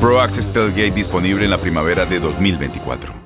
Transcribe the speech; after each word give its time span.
Pro 0.00 0.20
Access 0.20 0.52
disponible 0.94 1.44
en 1.44 1.50
la 1.50 1.58
primavera 1.58 2.04
de 2.04 2.20
2024. 2.20 3.25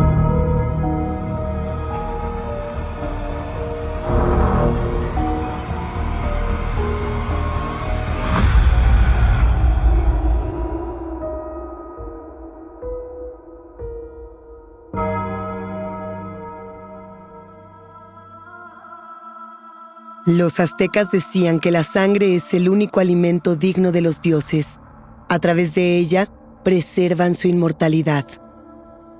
Los 20.37 20.61
aztecas 20.61 21.11
decían 21.11 21.59
que 21.59 21.71
la 21.71 21.83
sangre 21.83 22.35
es 22.35 22.53
el 22.53 22.69
único 22.69 23.01
alimento 23.01 23.57
digno 23.57 23.91
de 23.91 23.99
los 23.99 24.21
dioses. 24.21 24.79
A 25.27 25.39
través 25.39 25.75
de 25.75 25.97
ella, 25.97 26.29
preservan 26.63 27.35
su 27.35 27.49
inmortalidad. 27.49 28.25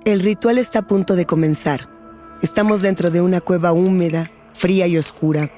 El 0.05 0.21
ritual 0.21 0.57
está 0.57 0.79
a 0.79 0.87
punto 0.87 1.17
de 1.17 1.25
comenzar. 1.25 1.89
Estamos 2.41 2.81
dentro 2.81 3.11
de 3.11 3.19
una 3.19 3.41
cueva 3.41 3.73
húmeda, 3.73 4.31
fría 4.53 4.87
y 4.87 4.97
oscura. 4.97 5.51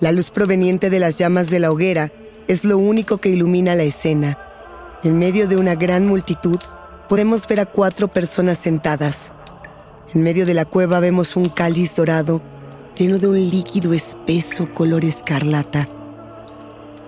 La 0.00 0.10
luz 0.10 0.30
proveniente 0.30 0.90
de 0.90 0.98
las 0.98 1.16
llamas 1.16 1.50
de 1.50 1.60
la 1.60 1.70
hoguera 1.70 2.10
es 2.48 2.64
lo 2.64 2.76
único 2.76 3.18
que 3.18 3.28
ilumina 3.28 3.76
la 3.76 3.84
escena. 3.84 4.38
En 5.04 5.20
medio 5.20 5.46
de 5.46 5.54
una 5.54 5.76
gran 5.76 6.04
multitud, 6.04 6.58
podemos 7.08 7.46
ver 7.46 7.60
a 7.60 7.66
cuatro 7.66 8.08
personas 8.08 8.58
sentadas. 8.58 9.32
En 10.12 10.24
medio 10.24 10.46
de 10.46 10.54
la 10.54 10.64
cueva 10.64 10.98
vemos 10.98 11.36
un 11.36 11.44
cáliz 11.44 11.94
dorado 11.94 12.42
lleno 13.00 13.18
de 13.18 13.28
un 13.28 13.48
líquido 13.48 13.94
espeso 13.94 14.68
color 14.74 15.06
escarlata. 15.06 15.88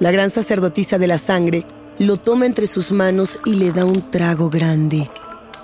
La 0.01 0.11
gran 0.11 0.31
sacerdotisa 0.31 0.97
de 0.97 1.07
la 1.07 1.19
sangre 1.19 1.67
lo 1.99 2.17
toma 2.17 2.47
entre 2.47 2.67
sus 2.67 2.93
manos 2.93 3.39
y 3.45 3.57
le 3.57 3.73
da 3.73 3.85
un 3.85 4.11
trago 4.11 4.49
grande. 4.49 5.07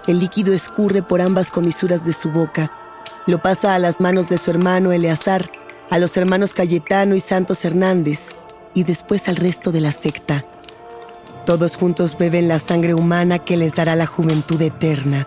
El 0.06 0.18
líquido 0.18 0.52
escurre 0.52 1.02
por 1.02 1.22
ambas 1.22 1.50
comisuras 1.50 2.04
de 2.04 2.12
su 2.12 2.30
boca. 2.30 2.70
Lo 3.26 3.40
pasa 3.40 3.74
a 3.74 3.78
las 3.78 4.00
manos 4.00 4.28
de 4.28 4.36
su 4.36 4.50
hermano 4.50 4.92
Eleazar, 4.92 5.50
a 5.88 5.98
los 5.98 6.14
hermanos 6.18 6.52
Cayetano 6.52 7.14
y 7.14 7.20
Santos 7.20 7.64
Hernández, 7.64 8.32
y 8.74 8.84
después 8.84 9.30
al 9.30 9.36
resto 9.36 9.72
de 9.72 9.80
la 9.80 9.92
secta. 9.92 10.44
Todos 11.46 11.76
juntos 11.76 12.18
beben 12.18 12.48
la 12.48 12.58
sangre 12.58 12.92
humana 12.92 13.38
que 13.38 13.56
les 13.56 13.74
dará 13.74 13.96
la 13.96 14.04
juventud 14.04 14.60
eterna. 14.60 15.26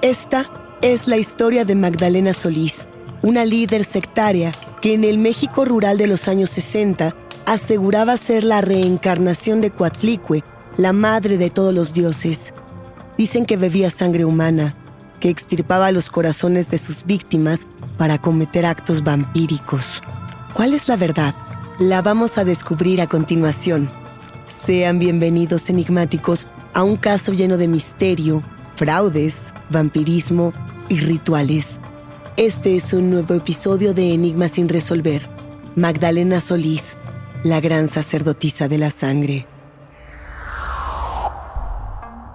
Esta 0.00 0.50
es 0.80 1.06
la 1.06 1.18
historia 1.18 1.66
de 1.66 1.74
Magdalena 1.74 2.32
Solís, 2.32 2.88
una 3.22 3.44
líder 3.44 3.84
sectaria 3.84 4.52
que 4.80 4.94
en 4.94 5.04
el 5.04 5.18
México 5.18 5.64
rural 5.64 5.98
de 5.98 6.06
los 6.06 6.28
años 6.28 6.50
60 6.50 7.14
aseguraba 7.46 8.16
ser 8.16 8.44
la 8.44 8.60
reencarnación 8.60 9.60
de 9.60 9.70
Coatlicue, 9.70 10.42
la 10.76 10.92
madre 10.92 11.38
de 11.38 11.50
todos 11.50 11.72
los 11.72 11.92
dioses. 11.92 12.52
Dicen 13.16 13.46
que 13.46 13.56
bebía 13.56 13.88
sangre 13.90 14.24
humana, 14.24 14.74
que 15.20 15.30
extirpaba 15.30 15.92
los 15.92 16.10
corazones 16.10 16.68
de 16.70 16.78
sus 16.78 17.04
víctimas 17.04 17.66
para 17.96 18.18
cometer 18.18 18.66
actos 18.66 19.02
vampíricos. 19.02 20.02
¿Cuál 20.54 20.74
es 20.74 20.88
la 20.88 20.96
verdad? 20.96 21.34
La 21.78 22.02
vamos 22.02 22.38
a 22.38 22.44
descubrir 22.44 23.00
a 23.00 23.06
continuación. 23.06 23.88
Sean 24.66 24.98
bienvenidos 24.98 25.70
enigmáticos 25.70 26.46
a 26.74 26.82
un 26.82 26.96
caso 26.96 27.32
lleno 27.32 27.56
de 27.56 27.68
misterio, 27.68 28.42
fraudes, 28.76 29.52
vampirismo 29.70 30.52
y 30.88 30.98
rituales. 30.98 31.80
Este 32.36 32.76
es 32.76 32.92
un 32.92 33.08
nuevo 33.08 33.32
episodio 33.32 33.94
de 33.94 34.12
Enigmas 34.12 34.50
sin 34.50 34.68
resolver. 34.68 35.22
Magdalena 35.74 36.42
Solís, 36.42 36.98
la 37.44 37.62
gran 37.62 37.88
sacerdotisa 37.88 38.68
de 38.68 38.76
la 38.76 38.90
sangre. 38.90 39.46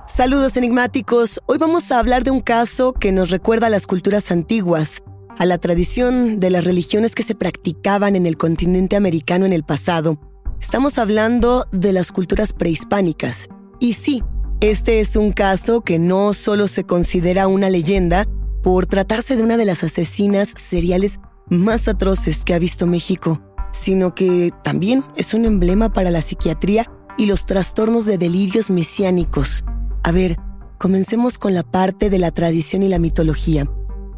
Saludos 0.08 0.58
enigmáticos. 0.58 1.40
Hoy 1.46 1.60
vamos 1.60 1.92
a 1.92 2.00
hablar 2.00 2.24
de 2.24 2.32
un 2.32 2.42
caso 2.42 2.94
que 2.94 3.12
nos 3.12 3.30
recuerda 3.30 3.68
a 3.68 3.70
las 3.70 3.86
culturas 3.86 4.32
antiguas, 4.32 5.04
a 5.38 5.46
la 5.46 5.60
tradición 5.60 6.40
de 6.40 6.50
las 6.50 6.64
religiones 6.64 7.14
que 7.14 7.22
se 7.22 7.36
practicaban 7.36 8.16
en 8.16 8.26
el 8.26 8.38
continente 8.38 8.96
americano 8.96 9.46
en 9.46 9.54
el 9.54 9.64
pasado. 9.64 10.18
Estamos 10.60 10.98
hablando 10.98 11.68
de 11.72 11.94
las 11.94 12.12
culturas 12.12 12.54
prehispánicas. 12.54 13.50
Y 13.80 13.94
sí, 13.94 14.24
este 14.62 15.00
es 15.00 15.16
un 15.16 15.32
caso 15.32 15.82
que 15.82 16.00
no 16.00 16.34
solo 16.34 16.68
se 16.68 16.86
considera 16.86 17.48
una 17.48 17.70
leyenda 17.70 18.26
por 18.62 18.86
tratarse 18.86 19.36
de 19.36 19.44
una 19.44 19.58
de 19.58 19.66
las 19.66 19.84
asesinas 19.84 20.54
seriales 20.70 21.20
más 21.50 21.88
atroces 21.88 22.44
que 22.46 22.54
ha 22.54 22.60
visto 22.60 22.88
México, 22.88 23.42
sino 23.72 24.16
que 24.16 24.52
también 24.64 25.04
es 25.16 25.34
un 25.34 25.46
emblema 25.46 25.94
para 25.94 26.12
la 26.12 26.22
psiquiatría 26.22 26.90
y 27.18 27.26
los 27.26 27.46
trastornos 27.46 28.06
de 28.06 28.18
delirios 28.18 28.70
mesiánicos. 28.70 29.64
A 30.04 30.12
ver, 30.12 30.38
comencemos 30.78 31.38
con 31.38 31.54
la 31.54 31.64
parte 31.64 32.10
de 32.10 32.20
la 32.20 32.32
tradición 32.32 32.84
y 32.84 32.90
la 32.90 33.00
mitología. 33.00 33.70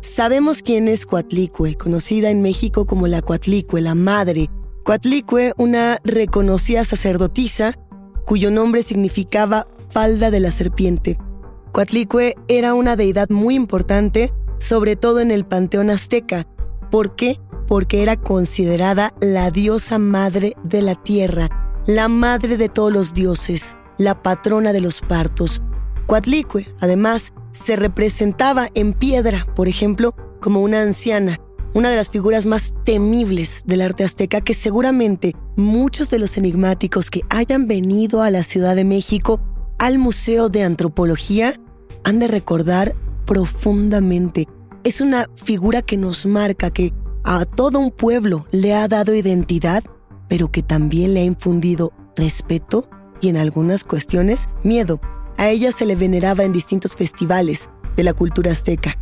Sabemos 0.02 0.62
quién 0.62 0.88
es 0.88 1.06
Coatlicue, 1.06 1.76
conocida 1.76 2.30
en 2.30 2.42
México 2.42 2.86
como 2.86 3.08
la 3.08 3.22
Coatlicue, 3.22 3.82
la 3.82 3.96
madre. 3.96 4.50
Coatlicue, 4.84 5.54
una 5.58 6.00
reconocida 6.04 6.84
sacerdotisa 6.84 7.74
cuyo 8.26 8.52
nombre 8.52 8.84
significaba 8.84 9.68
falda 9.90 10.32
de 10.32 10.40
la 10.40 10.52
serpiente. 10.52 11.18
Coatlicue 11.74 12.36
era 12.48 12.76
una 12.76 12.96
deidad 12.96 13.32
muy 13.32 13.56
importante, 13.56 14.32
sobre 14.60 14.96
todo 14.96 15.22
en 15.22 15.32
el 15.32 15.44
panteón 15.44 15.90
azteca. 15.90 16.46
¿Por 16.92 17.16
qué? 17.16 17.40
Porque 17.68 18.04
era 18.04 18.16
considerada 18.16 19.12
la 19.22 19.50
diosa 19.50 19.98
madre 19.98 20.54
de 20.64 20.84
la 20.84 20.94
tierra, 20.94 21.50
la 21.88 22.10
madre 22.10 22.58
de 22.58 22.70
todos 22.70 22.94
los 22.94 23.16
dioses, 23.16 23.76
la 23.98 24.22
patrona 24.22 24.72
de 24.72 24.82
los 24.82 25.02
partos. 25.02 25.64
Coatlicue, 26.06 26.68
además, 26.80 27.34
se 27.54 27.76
representaba 27.76 28.70
en 28.76 28.94
piedra, 28.94 29.48
por 29.56 29.68
ejemplo, 29.68 30.16
como 30.42 30.62
una 30.62 30.84
anciana, 30.84 31.40
una 31.74 31.90
de 31.90 31.96
las 31.96 32.10
figuras 32.10 32.46
más 32.46 32.76
temibles 32.84 33.64
del 33.66 33.82
arte 33.82 34.04
azteca 34.04 34.42
que 34.42 34.54
seguramente 34.54 35.34
muchos 35.56 36.12
de 36.12 36.20
los 36.20 36.38
enigmáticos 36.38 37.10
que 37.10 37.22
hayan 37.32 37.68
venido 37.68 38.22
a 38.22 38.30
la 38.30 38.44
Ciudad 38.44 38.76
de 38.76 38.84
México 38.84 39.42
al 39.80 39.98
Museo 39.98 40.50
de 40.50 40.64
Antropología 40.64 41.60
han 42.04 42.20
de 42.20 42.28
recordar 42.28 42.96
profundamente. 43.26 44.48
Es 44.84 45.02
una 45.02 45.30
figura 45.36 45.82
que 45.82 45.98
nos 45.98 46.26
marca, 46.26 46.72
que 46.72 46.94
a 47.24 47.46
todo 47.46 47.80
un 47.80 47.92
pueblo 47.92 48.46
le 48.52 48.74
ha 48.74 48.88
dado 48.88 49.16
identidad, 49.16 49.84
pero 50.28 50.52
que 50.52 50.62
también 50.62 51.14
le 51.14 51.22
ha 51.22 51.26
infundido 51.26 51.94
respeto 52.16 52.90
y 53.22 53.30
en 53.30 53.38
algunas 53.38 53.84
cuestiones 53.84 54.50
miedo. 54.64 55.00
A 55.38 55.50
ella 55.50 55.72
se 55.72 55.86
le 55.86 55.96
veneraba 55.96 56.44
en 56.44 56.52
distintos 56.52 56.96
festivales 56.96 57.70
de 57.96 58.04
la 58.04 58.14
cultura 58.14 58.52
azteca, 58.52 58.98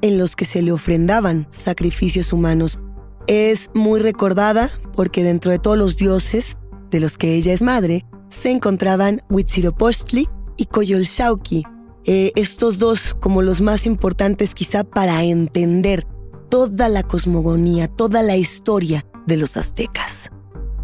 en 0.00 0.18
los 0.18 0.36
que 0.36 0.44
se 0.44 0.62
le 0.62 0.72
ofrendaban 0.72 1.46
sacrificios 1.50 2.32
humanos. 2.32 2.78
Es 3.26 3.70
muy 3.74 4.00
recordada 4.00 4.70
porque 4.94 5.22
dentro 5.22 5.50
de 5.50 5.58
todos 5.58 5.78
los 5.78 5.96
dioses 5.96 6.58
de 6.90 7.00
los 7.00 7.18
que 7.18 7.34
ella 7.34 7.52
es 7.52 7.62
madre, 7.62 8.04
se 8.28 8.50
encontraban 8.50 9.22
Huitzilopochtli 9.30 10.28
y 10.56 10.66
Coyolxauhqui, 10.66 11.64
eh, 12.04 12.32
estos 12.36 12.78
dos 12.78 13.14
como 13.14 13.42
los 13.42 13.60
más 13.60 13.86
importantes 13.86 14.54
quizá 14.54 14.84
para 14.84 15.22
entender 15.22 16.06
toda 16.48 16.88
la 16.88 17.02
cosmogonía, 17.02 17.88
toda 17.88 18.22
la 18.22 18.36
historia 18.36 19.06
de 19.26 19.36
los 19.36 19.56
aztecas. 19.56 20.30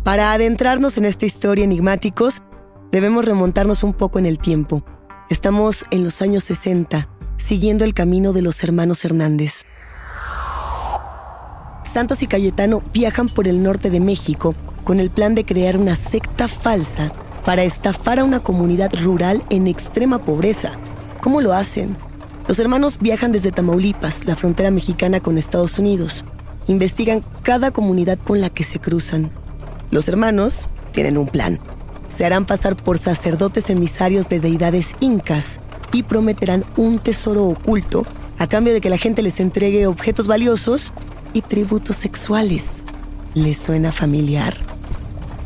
Para 0.05 0.33
adentrarnos 0.33 0.97
en 0.97 1.05
esta 1.05 1.27
historia 1.27 1.65
enigmáticos, 1.65 2.43
Debemos 2.93 3.25
remontarnos 3.25 3.85
un 3.85 3.93
poco 3.93 4.19
en 4.19 4.27
el 4.27 4.39
tiempo. 4.39 4.83
Estamos 5.29 5.85
en 5.93 6.03
los 6.03 6.23
años 6.23 6.43
60, 6.45 7.09
siguiendo 7.37 7.85
el 7.85 7.95
camino 7.95 8.33
de 8.33 8.43
los 8.43 8.65
hermanos 8.65 9.05
Hernández. 9.05 9.65
Santos 11.85 12.23
y 12.23 12.27
Cayetano 12.27 12.83
viajan 12.93 13.29
por 13.29 13.47
el 13.47 13.63
norte 13.63 13.91
de 13.91 14.01
México 14.01 14.55
con 14.83 14.99
el 14.99 15.11
plan 15.11 15.37
de 15.37 15.45
crear 15.45 15.77
una 15.77 15.95
secta 15.95 16.49
falsa 16.49 17.13
para 17.45 17.63
estafar 17.63 18.19
a 18.19 18.25
una 18.25 18.41
comunidad 18.41 18.93
rural 19.01 19.45
en 19.51 19.69
extrema 19.69 20.25
pobreza. 20.25 20.73
¿Cómo 21.23 21.41
lo 21.41 21.53
hacen? 21.53 21.97
Los 22.49 22.59
hermanos 22.59 22.99
viajan 22.99 23.33
desde 23.33 23.53
Tamaulipas, 23.53 24.25
la 24.27 24.37
frontera 24.37 24.71
mexicana 24.71 25.21
con 25.21 25.39
Estados 25.39 25.79
Unidos. 25.79 26.25
Investigan 26.67 27.25
cada 27.43 27.71
comunidad 27.71 28.19
con 28.19 28.41
la 28.41 28.51
que 28.51 28.65
se 28.65 28.81
cruzan. 28.81 29.31
Los 29.91 30.09
hermanos 30.09 30.69
tienen 30.93 31.19
un 31.19 31.29
plan 31.29 31.61
se 32.21 32.27
harán 32.27 32.45
pasar 32.45 32.77
por 32.77 32.99
sacerdotes 32.99 33.71
emisarios 33.71 34.29
de 34.29 34.41
deidades 34.41 34.95
incas 35.01 35.59
y 35.91 36.03
prometerán 36.03 36.67
un 36.77 36.99
tesoro 36.99 37.47
oculto 37.47 38.05
a 38.39 38.47
cambio 38.47 38.75
de 38.75 38.83
que 38.83 38.91
la 38.91 38.99
gente 38.99 39.23
les 39.23 39.41
entregue 39.41 39.87
objetos 39.87 40.27
valiosos 40.27 40.93
y 41.33 41.41
tributos 41.41 41.97
sexuales. 41.97 42.83
¿Les 43.33 43.57
suena 43.57 43.91
familiar? 43.91 44.55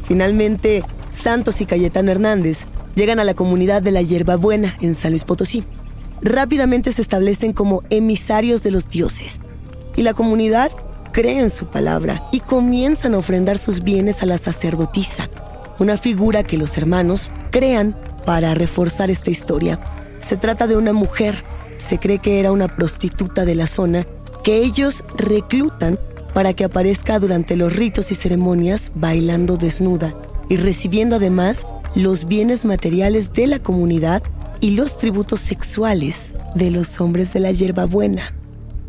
Finalmente, 0.08 0.82
Santos 1.12 1.60
y 1.60 1.66
Cayetano 1.66 2.10
Hernández 2.10 2.66
llegan 2.94 3.20
a 3.20 3.24
la 3.24 3.34
comunidad 3.34 3.82
de 3.82 3.90
la 3.90 4.02
Hierbabuena 4.02 4.76
en 4.80 4.94
San 4.94 5.10
Luis 5.10 5.24
Potosí. 5.24 5.64
Rápidamente 6.22 6.92
se 6.92 7.02
establecen 7.02 7.52
como 7.52 7.82
emisarios 7.90 8.62
de 8.62 8.70
los 8.70 8.88
dioses 8.88 9.40
y 9.96 10.02
la 10.02 10.14
comunidad 10.14 10.70
cree 11.12 11.40
en 11.40 11.50
su 11.50 11.66
palabra 11.66 12.24
y 12.32 12.40
comienzan 12.40 13.14
a 13.14 13.18
ofrendar 13.18 13.58
sus 13.58 13.82
bienes 13.82 14.22
a 14.22 14.26
la 14.26 14.38
sacerdotisa 14.38 15.28
una 15.78 15.98
figura 15.98 16.42
que 16.42 16.58
los 16.58 16.76
hermanos 16.76 17.30
crean 17.50 17.96
para 18.24 18.54
reforzar 18.54 19.10
esta 19.10 19.30
historia. 19.30 19.80
Se 20.20 20.36
trata 20.36 20.66
de 20.66 20.76
una 20.76 20.92
mujer, 20.92 21.44
se 21.78 21.98
cree 21.98 22.18
que 22.18 22.40
era 22.40 22.52
una 22.52 22.68
prostituta 22.68 23.44
de 23.44 23.54
la 23.54 23.66
zona, 23.66 24.06
que 24.42 24.58
ellos 24.58 25.04
reclutan 25.16 25.98
para 26.32 26.52
que 26.52 26.64
aparezca 26.64 27.18
durante 27.18 27.56
los 27.56 27.74
ritos 27.74 28.10
y 28.10 28.14
ceremonias 28.14 28.90
bailando 28.94 29.56
desnuda 29.56 30.14
y 30.48 30.56
recibiendo 30.56 31.16
además 31.16 31.66
los 31.94 32.26
bienes 32.26 32.64
materiales 32.64 33.32
de 33.32 33.46
la 33.46 33.58
comunidad 33.58 34.22
y 34.60 34.76
los 34.76 34.98
tributos 34.98 35.40
sexuales 35.40 36.34
de 36.54 36.70
los 36.70 37.00
hombres 37.00 37.32
de 37.32 37.40
la 37.40 37.52
hierbabuena. 37.52 38.34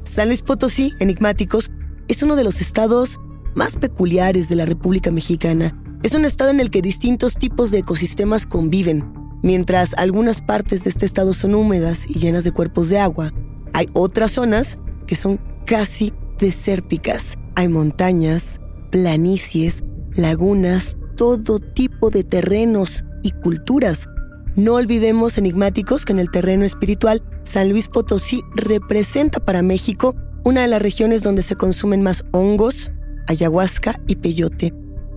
San 0.03 0.27
Luis 0.27 0.41
Potosí, 0.41 0.93
enigmáticos, 0.99 1.71
es 2.07 2.23
uno 2.23 2.35
de 2.35 2.43
los 2.43 2.61
estados 2.61 3.19
más 3.55 3.77
peculiares 3.77 4.49
de 4.49 4.55
la 4.55 4.65
República 4.65 5.11
Mexicana 5.11 5.75
es 6.05 6.13
un 6.13 6.23
estado 6.23 6.51
en 6.51 6.59
el 6.59 6.69
que 6.69 6.83
distintos 6.83 7.33
tipos 7.33 7.71
de 7.71 7.79
ecosistemas 7.79 8.45
conviven. 8.45 9.11
Mientras 9.41 9.95
algunas 9.95 10.39
partes 10.39 10.83
de 10.83 10.91
este 10.91 11.03
estado 11.03 11.33
son 11.33 11.55
húmedas 11.55 12.07
y 12.07 12.19
llenas 12.19 12.43
de 12.43 12.51
cuerpos 12.51 12.89
de 12.89 12.99
agua, 12.99 13.33
hay 13.73 13.89
otras 13.93 14.33
zonas 14.33 14.79
que 15.07 15.15
son 15.15 15.39
casi 15.65 16.13
desérticas. 16.37 17.39
Hay 17.55 17.69
montañas, 17.69 18.61
planicies, 18.91 19.83
lagunas, 20.13 20.95
todo 21.15 21.59
tipo 21.59 22.09
de 22.09 22.23
terrenos 22.23 23.05
y 23.23 23.31
culturas. 23.31 24.07
No 24.55 24.75
olvidemos 24.75 25.37
enigmáticos 25.37 26.05
que 26.05 26.13
en 26.13 26.19
el 26.19 26.29
terreno 26.29 26.65
espiritual, 26.65 27.23
San 27.43 27.69
Luis 27.69 27.87
Potosí 27.87 28.41
representa 28.55 29.39
para 29.39 29.61
México 29.61 30.15
una 30.43 30.61
de 30.61 30.67
las 30.67 30.81
regiones 30.81 31.23
donde 31.23 31.41
se 31.41 31.55
consumen 31.55 32.01
más 32.01 32.23
hongos, 32.31 32.91
ayahuasca 33.27 33.99
y 34.07 34.17
peyote. 34.17 34.73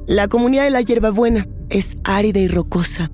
La 0.06 0.26
comunidad 0.26 0.64
de 0.64 0.70
la 0.70 0.80
hierbabuena 0.80 1.46
es 1.68 1.96
árida 2.04 2.40
y 2.40 2.48
rocosa. 2.48 3.10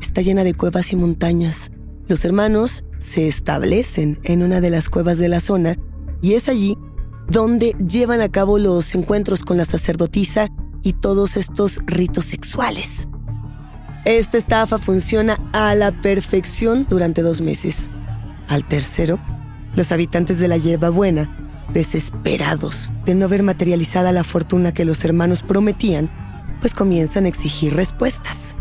Está 0.00 0.22
llena 0.22 0.44
de 0.44 0.54
cuevas 0.54 0.92
y 0.92 0.96
montañas. 0.96 1.72
Los 2.06 2.24
hermanos 2.24 2.84
se 2.98 3.26
establecen 3.26 4.20
en 4.22 4.42
una 4.42 4.60
de 4.60 4.70
las 4.70 4.88
cuevas 4.88 5.18
de 5.18 5.28
la 5.28 5.40
zona 5.40 5.76
y 6.22 6.34
es 6.34 6.48
allí 6.48 6.78
donde 7.28 7.74
llevan 7.84 8.20
a 8.20 8.30
cabo 8.30 8.58
los 8.58 8.94
encuentros 8.94 9.42
con 9.42 9.56
la 9.56 9.64
sacerdotisa 9.64 10.48
y 10.86 10.92
todos 10.92 11.36
estos 11.36 11.80
ritos 11.84 12.26
sexuales. 12.26 13.08
Esta 14.04 14.38
estafa 14.38 14.78
funciona 14.78 15.36
a 15.52 15.74
la 15.74 15.90
perfección 16.00 16.86
durante 16.88 17.22
dos 17.22 17.40
meses. 17.40 17.90
Al 18.46 18.64
tercero, 18.64 19.18
los 19.74 19.90
habitantes 19.90 20.38
de 20.38 20.46
la 20.46 20.58
hierbabuena, 20.58 21.66
desesperados 21.72 22.92
de 23.04 23.16
no 23.16 23.28
ver 23.28 23.42
materializada 23.42 24.12
la 24.12 24.22
fortuna 24.22 24.72
que 24.72 24.84
los 24.84 25.04
hermanos 25.04 25.42
prometían, 25.42 26.08
pues 26.60 26.72
comienzan 26.72 27.24
a 27.24 27.28
exigir 27.28 27.74
respuestas. 27.74 28.56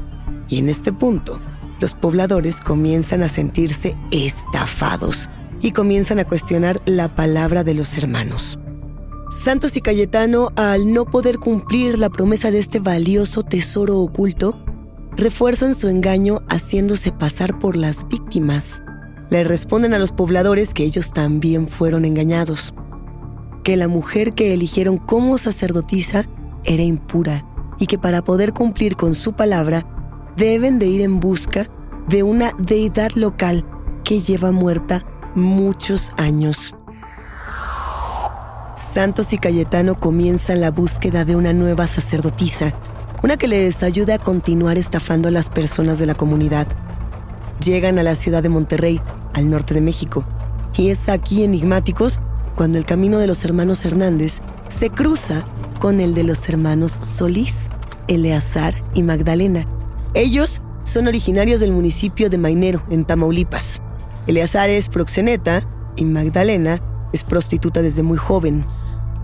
Y 0.50 0.58
en 0.58 0.70
este 0.70 0.92
punto, 0.92 1.40
los 1.80 1.94
pobladores 1.94 2.60
comienzan 2.60 3.22
a 3.22 3.30
sentirse 3.30 3.96
estafados 4.10 5.30
y 5.62 5.74
comienzan 5.74 6.18
a 6.18 6.26
cuestionar 6.26 6.82
la 6.88 7.14
palabra 7.14 7.64
de 7.64 7.76
los 7.76 7.96
hermanos. 8.00 8.58
Santos 9.44 9.76
y 9.76 9.82
Cayetano, 9.82 10.50
al 10.56 10.92
no 10.92 11.06
poder 11.06 11.38
cumplir 11.38 12.00
la 12.00 12.10
promesa 12.10 12.50
de 12.50 12.60
este 12.60 12.80
valioso 12.80 13.44
tesoro 13.44 14.00
oculto, 14.00 14.58
refuerzan 15.16 15.76
su 15.76 15.88
engaño 15.88 16.42
haciéndose 16.50 17.12
pasar 17.12 17.60
por 17.60 17.76
las 17.76 18.08
víctimas. 18.08 18.82
Le 19.30 19.44
responden 19.44 19.94
a 19.94 20.00
los 20.00 20.12
pobladores 20.12 20.74
que 20.74 20.84
ellos 20.84 21.12
también 21.12 21.68
fueron 21.68 22.06
engañados, 22.06 22.74
que 23.64 23.78
la 23.78 23.88
mujer 23.88 24.34
que 24.34 24.54
eligieron 24.54 24.98
como 24.98 25.38
sacerdotisa 25.38 26.24
era 26.64 26.84
impura 26.84 27.46
y 27.78 27.86
que 27.86 28.00
para 28.00 28.24
poder 28.24 28.54
cumplir 28.54 28.96
con 28.96 29.14
su 29.14 29.34
palabra 29.34 29.86
deben 30.38 30.80
de 30.80 30.88
ir 30.88 31.02
en 31.02 31.20
busca 31.20 31.68
de 32.10 32.24
una 32.24 32.52
deidad 32.58 33.12
local 33.12 33.64
que 34.04 34.22
lleva 34.22 34.52
muerta 34.52 35.06
muchos 35.36 36.14
años. 36.18 36.76
Santos 38.96 39.34
y 39.34 39.38
Cayetano 39.38 40.00
comienzan 40.00 40.62
la 40.62 40.72
búsqueda 40.72 41.26
de 41.26 41.36
una 41.36 41.52
nueva 41.52 41.86
sacerdotisa, 41.86 42.74
una 43.24 43.36
que 43.36 43.50
les 43.50 43.84
ayude 43.84 44.14
a 44.14 44.20
continuar 44.20 44.78
estafando 44.78 45.28
a 45.28 45.32
las 45.32 45.50
personas 45.50 46.00
de 46.00 46.06
la 46.06 46.16
comunidad. 46.16 46.66
Llegan 47.60 48.00
a 48.00 48.04
la 48.04 48.16
ciudad 48.16 48.42
de 48.42 48.48
Monterrey, 48.48 49.02
al 49.34 49.50
norte 49.50 49.74
de 49.74 49.82
México, 49.82 50.24
y 50.78 50.92
es 50.92 51.10
aquí 51.10 51.44
enigmáticos 51.44 52.22
cuando 52.56 52.78
el 52.78 52.86
camino 52.86 53.18
de 53.18 53.28
los 53.28 53.44
hermanos 53.44 53.84
Hernández 53.84 54.40
se 54.70 54.90
cruza 54.90 55.46
con 55.82 56.00
el 56.00 56.14
de 56.14 56.24
los 56.24 56.48
hermanos 56.48 56.98
Solís, 57.02 57.68
Eleazar 58.08 58.76
y 58.94 59.04
Magdalena. 59.04 59.68
Ellos 60.14 60.62
son 60.84 61.08
originarios 61.08 61.60
del 61.60 61.74
municipio 61.74 62.30
de 62.30 62.38
Mainero, 62.38 62.82
en 62.90 63.04
Tamaulipas. 63.04 63.82
Eleazar 64.26 64.70
es 64.70 64.88
proxeneta 64.88 65.62
y 65.98 66.06
Magdalena 66.06 66.80
es 67.12 67.26
prostituta 67.26 67.82
desde 67.82 68.02
muy 68.02 68.18
joven. 68.18 68.64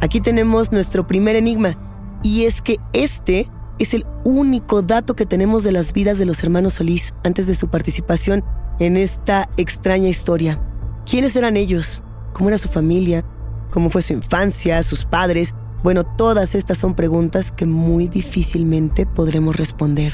Aquí 0.02 0.20
tenemos 0.20 0.72
nuestro 0.72 1.06
primer 1.06 1.36
enigma, 1.36 1.78
y 2.24 2.46
es 2.46 2.64
que 2.64 2.78
este 2.92 3.48
es 3.78 3.94
el 3.94 4.04
único 4.24 4.82
dato 4.82 5.16
que 5.16 5.28
tenemos 5.28 5.64
de 5.64 5.72
las 5.72 5.94
vidas 5.94 6.18
de 6.18 6.26
los 6.26 6.44
hermanos 6.44 6.74
Solís 6.74 7.14
antes 7.24 7.46
de 7.46 7.54
su 7.54 7.68
participación 7.68 8.44
en 8.80 8.98
esta 8.98 9.48
extraña 9.58 10.10
historia. 10.10 10.60
¿Quiénes 11.06 11.36
eran 11.36 11.56
ellos? 11.56 12.02
¿Cómo 12.34 12.50
era 12.50 12.58
su 12.58 12.68
familia? 12.68 13.24
¿Cómo 13.72 13.92
fue 13.92 14.02
su 14.02 14.14
infancia? 14.14 14.82
¿Sus 14.82 15.06
padres? 15.06 15.54
Bueno, 15.84 16.04
todas 16.04 16.56
estas 16.56 16.80
son 16.80 16.96
preguntas 16.96 17.52
que 17.52 17.68
muy 17.68 18.08
difícilmente 18.08 19.06
podremos 19.06 19.56
responder. 19.56 20.14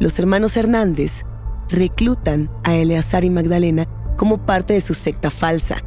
Los 0.00 0.18
hermanos 0.18 0.56
Hernández 0.56 1.22
reclutan 1.68 2.50
a 2.64 2.74
Eleazar 2.74 3.24
y 3.24 3.30
Magdalena 3.30 3.86
como 4.16 4.44
parte 4.44 4.74
de 4.74 4.80
su 4.80 4.94
secta 4.94 5.30
falsa 5.30 5.84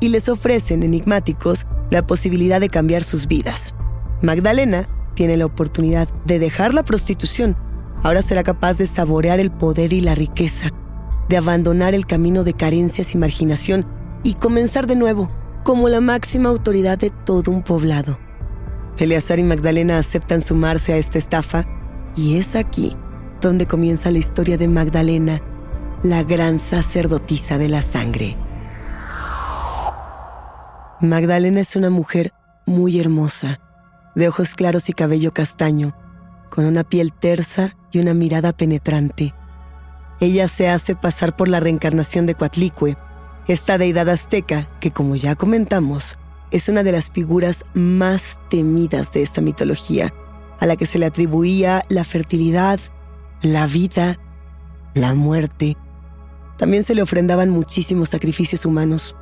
y 0.00 0.08
les 0.08 0.28
ofrecen 0.28 0.82
enigmáticos 0.82 1.66
la 1.90 2.06
posibilidad 2.06 2.60
de 2.60 2.68
cambiar 2.68 3.02
sus 3.02 3.26
vidas. 3.26 3.74
Magdalena 4.22 4.86
tiene 5.14 5.36
la 5.36 5.46
oportunidad 5.46 6.08
de 6.24 6.38
dejar 6.38 6.74
la 6.74 6.84
prostitución. 6.84 7.56
Ahora 8.02 8.22
será 8.22 8.42
capaz 8.42 8.78
de 8.78 8.86
saborear 8.86 9.40
el 9.40 9.50
poder 9.50 9.92
y 9.92 10.00
la 10.00 10.14
riqueza, 10.14 10.70
de 11.28 11.36
abandonar 11.36 11.94
el 11.94 12.06
camino 12.06 12.44
de 12.44 12.54
carencias 12.54 13.14
y 13.14 13.18
marginación 13.18 13.86
y 14.22 14.34
comenzar 14.34 14.86
de 14.86 14.96
nuevo 14.96 15.28
como 15.64 15.88
la 15.88 16.00
máxima 16.00 16.48
autoridad 16.48 16.98
de 16.98 17.10
todo 17.10 17.50
un 17.50 17.62
poblado. 17.62 18.18
Eleazar 18.96 19.38
y 19.38 19.44
Magdalena 19.44 19.98
aceptan 19.98 20.40
sumarse 20.40 20.92
a 20.92 20.96
esta 20.96 21.18
estafa 21.18 21.66
y 22.16 22.36
es 22.36 22.56
aquí 22.56 22.96
donde 23.40 23.66
comienza 23.66 24.10
la 24.10 24.18
historia 24.18 24.56
de 24.56 24.68
Magdalena, 24.68 25.40
la 26.02 26.24
gran 26.24 26.58
sacerdotisa 26.58 27.58
de 27.58 27.68
la 27.68 27.82
sangre. 27.82 28.36
Magdalena 31.00 31.60
es 31.60 31.76
una 31.76 31.90
mujer 31.90 32.32
muy 32.66 32.98
hermosa, 32.98 33.60
de 34.16 34.26
ojos 34.26 34.54
claros 34.54 34.88
y 34.88 34.92
cabello 34.92 35.32
castaño, 35.32 35.94
con 36.50 36.64
una 36.64 36.82
piel 36.82 37.12
tersa 37.12 37.76
y 37.92 38.00
una 38.00 38.14
mirada 38.14 38.52
penetrante. 38.52 39.32
Ella 40.18 40.48
se 40.48 40.68
hace 40.68 40.96
pasar 40.96 41.36
por 41.36 41.46
la 41.46 41.60
reencarnación 41.60 42.26
de 42.26 42.34
Coatlicue, 42.34 42.96
esta 43.46 43.78
deidad 43.78 44.08
azteca 44.08 44.68
que, 44.80 44.90
como 44.90 45.14
ya 45.14 45.36
comentamos, 45.36 46.16
es 46.50 46.68
una 46.68 46.82
de 46.82 46.90
las 46.90 47.12
figuras 47.12 47.64
más 47.74 48.40
temidas 48.50 49.12
de 49.12 49.22
esta 49.22 49.40
mitología, 49.40 50.12
a 50.58 50.66
la 50.66 50.74
que 50.74 50.86
se 50.86 50.98
le 50.98 51.06
atribuía 51.06 51.82
la 51.88 52.02
fertilidad, 52.02 52.80
la 53.40 53.68
vida, 53.68 54.18
la 54.94 55.14
muerte. 55.14 55.76
También 56.56 56.82
se 56.82 56.96
le 56.96 57.02
ofrendaban 57.02 57.50
muchísimos 57.50 58.08
sacrificios 58.08 58.66
humanos. 58.66 59.14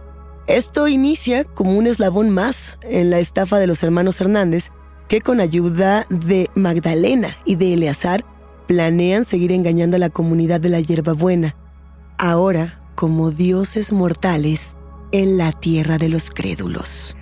Esto 0.46 0.86
inicia 0.86 1.42
como 1.42 1.76
un 1.76 1.88
eslabón 1.88 2.30
más 2.30 2.78
en 2.82 3.10
la 3.10 3.18
estafa 3.18 3.58
de 3.58 3.66
los 3.66 3.82
hermanos 3.82 4.20
Hernández, 4.20 4.70
que 5.08 5.20
con 5.20 5.40
ayuda 5.40 6.06
de 6.08 6.48
Magdalena 6.54 7.36
y 7.44 7.56
de 7.56 7.74
Eleazar 7.74 8.24
planean 8.66 9.24
seguir 9.24 9.50
engañando 9.50 9.96
a 9.96 10.00
la 10.00 10.10
comunidad 10.10 10.60
de 10.60 10.68
la 10.68 10.80
hierbabuena, 10.80 11.56
ahora 12.18 12.80
como 12.94 13.32
dioses 13.32 13.92
mortales 13.92 14.76
en 15.10 15.36
la 15.36 15.50
tierra 15.50 15.98
de 15.98 16.08
los 16.08 16.30
crédulos. 16.30 17.16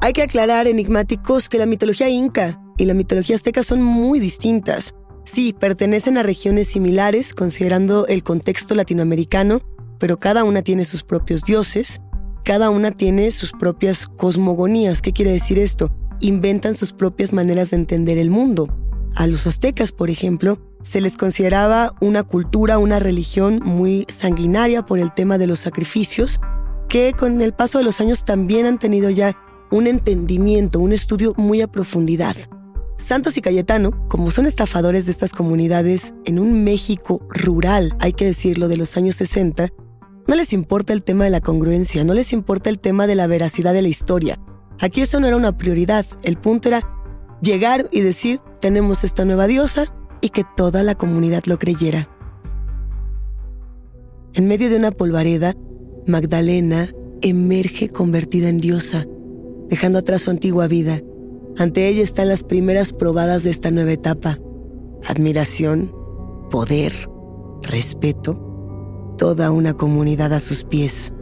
Hay 0.00 0.12
que 0.12 0.22
aclarar, 0.22 0.66
enigmáticos, 0.66 1.48
que 1.48 1.58
la 1.58 1.66
mitología 1.66 2.08
inca 2.08 2.60
y 2.76 2.84
la 2.84 2.94
mitología 2.94 3.36
azteca 3.36 3.62
son 3.62 3.82
muy 3.82 4.20
distintas. 4.20 4.94
Sí, 5.24 5.54
pertenecen 5.58 6.18
a 6.18 6.22
regiones 6.22 6.68
similares, 6.68 7.34
considerando 7.34 8.06
el 8.06 8.22
contexto 8.22 8.74
latinoamericano, 8.74 9.60
pero 9.98 10.18
cada 10.18 10.44
una 10.44 10.62
tiene 10.62 10.84
sus 10.84 11.02
propios 11.02 11.42
dioses, 11.42 12.00
cada 12.44 12.70
una 12.70 12.90
tiene 12.90 13.30
sus 13.30 13.52
propias 13.52 14.06
cosmogonías. 14.08 15.02
¿Qué 15.02 15.12
quiere 15.12 15.32
decir 15.32 15.58
esto? 15.58 15.90
Inventan 16.20 16.74
sus 16.74 16.92
propias 16.92 17.32
maneras 17.32 17.70
de 17.70 17.76
entender 17.76 18.18
el 18.18 18.30
mundo. 18.30 18.74
A 19.14 19.26
los 19.26 19.46
aztecas, 19.46 19.92
por 19.92 20.10
ejemplo, 20.10 20.58
se 20.82 21.00
les 21.00 21.16
consideraba 21.16 21.94
una 22.00 22.22
cultura, 22.22 22.78
una 22.78 23.00
religión 23.00 23.60
muy 23.64 24.06
sanguinaria 24.08 24.86
por 24.86 24.98
el 24.98 25.12
tema 25.12 25.38
de 25.38 25.46
los 25.46 25.58
sacrificios, 25.58 26.40
que 26.88 27.12
con 27.12 27.40
el 27.40 27.52
paso 27.52 27.78
de 27.78 27.84
los 27.84 28.00
años 28.00 28.24
también 28.24 28.64
han 28.64 28.78
tenido 28.78 29.10
ya 29.10 29.36
un 29.70 29.86
entendimiento, 29.86 30.80
un 30.80 30.92
estudio 30.92 31.34
muy 31.36 31.60
a 31.60 31.68
profundidad. 31.68 32.36
Santos 32.96 33.36
y 33.36 33.40
Cayetano, 33.40 34.06
como 34.08 34.30
son 34.30 34.46
estafadores 34.46 35.06
de 35.06 35.12
estas 35.12 35.32
comunidades 35.32 36.14
en 36.24 36.38
un 36.38 36.64
México 36.64 37.20
rural, 37.30 37.94
hay 38.00 38.12
que 38.12 38.24
decirlo, 38.24 38.68
de 38.68 38.76
los 38.76 38.96
años 38.96 39.16
60, 39.16 39.68
no 40.28 40.34
les 40.36 40.52
importa 40.52 40.92
el 40.92 41.02
tema 41.02 41.24
de 41.24 41.30
la 41.30 41.40
congruencia, 41.40 42.04
no 42.04 42.12
les 42.12 42.34
importa 42.34 42.68
el 42.68 42.78
tema 42.78 43.06
de 43.06 43.14
la 43.14 43.26
veracidad 43.26 43.72
de 43.72 43.80
la 43.80 43.88
historia. 43.88 44.38
Aquí 44.78 45.00
eso 45.00 45.18
no 45.18 45.26
era 45.26 45.36
una 45.36 45.56
prioridad, 45.56 46.04
el 46.22 46.36
punto 46.36 46.68
era 46.68 46.86
llegar 47.40 47.88
y 47.92 48.02
decir, 48.02 48.38
tenemos 48.60 49.04
esta 49.04 49.24
nueva 49.24 49.46
diosa 49.46 49.86
y 50.20 50.28
que 50.28 50.44
toda 50.54 50.82
la 50.82 50.94
comunidad 50.96 51.44
lo 51.46 51.58
creyera. 51.58 52.10
En 54.34 54.46
medio 54.46 54.68
de 54.68 54.76
una 54.76 54.90
polvareda, 54.90 55.54
Magdalena 56.06 56.88
emerge 57.22 57.88
convertida 57.88 58.50
en 58.50 58.58
diosa, 58.58 59.06
dejando 59.70 59.98
atrás 59.98 60.22
su 60.22 60.30
antigua 60.30 60.68
vida. 60.68 61.00
Ante 61.56 61.88
ella 61.88 62.02
están 62.02 62.28
las 62.28 62.42
primeras 62.44 62.92
probadas 62.92 63.44
de 63.44 63.50
esta 63.50 63.70
nueva 63.70 63.92
etapa. 63.92 64.38
Admiración, 65.06 65.90
poder, 66.50 66.92
respeto 67.62 68.47
toda 69.18 69.50
una 69.50 69.74
comunidad 69.74 70.32
a 70.32 70.40
sus 70.40 70.64
pies. 70.64 71.12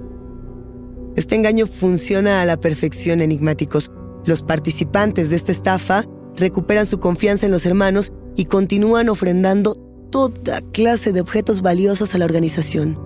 Este 1.16 1.34
engaño 1.34 1.66
funciona 1.66 2.42
a 2.42 2.44
la 2.44 2.60
perfección, 2.60 3.20
enigmáticos. 3.20 3.90
Los 4.24 4.42
participantes 4.42 5.30
de 5.30 5.36
esta 5.36 5.50
estafa 5.50 6.04
recuperan 6.36 6.86
su 6.86 7.00
confianza 7.00 7.46
en 7.46 7.52
los 7.52 7.66
hermanos 7.66 8.12
y 8.36 8.44
continúan 8.44 9.08
ofrendando 9.08 9.74
toda 10.10 10.60
clase 10.72 11.12
de 11.12 11.22
objetos 11.22 11.62
valiosos 11.62 12.14
a 12.14 12.18
la 12.18 12.26
organización. 12.26 12.98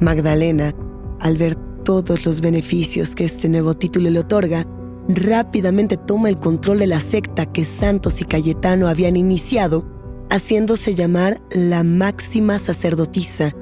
Magdalena, 0.00 0.74
al 1.20 1.36
ver 1.36 1.54
todos 1.84 2.26
los 2.26 2.40
beneficios 2.40 3.14
que 3.14 3.24
este 3.24 3.48
nuevo 3.48 3.74
título 3.74 4.10
le 4.10 4.18
otorga, 4.18 4.66
rápidamente 5.08 5.96
toma 5.96 6.28
el 6.28 6.36
control 6.36 6.80
de 6.80 6.88
la 6.88 7.00
secta 7.00 7.46
que 7.46 7.64
Santos 7.64 8.20
y 8.20 8.24
Cayetano 8.24 8.88
habían 8.88 9.16
iniciado, 9.16 9.84
haciéndose 10.30 10.96
llamar 10.96 11.40
la 11.50 11.84
máxima 11.84 12.58
sacerdotisa 12.58 13.54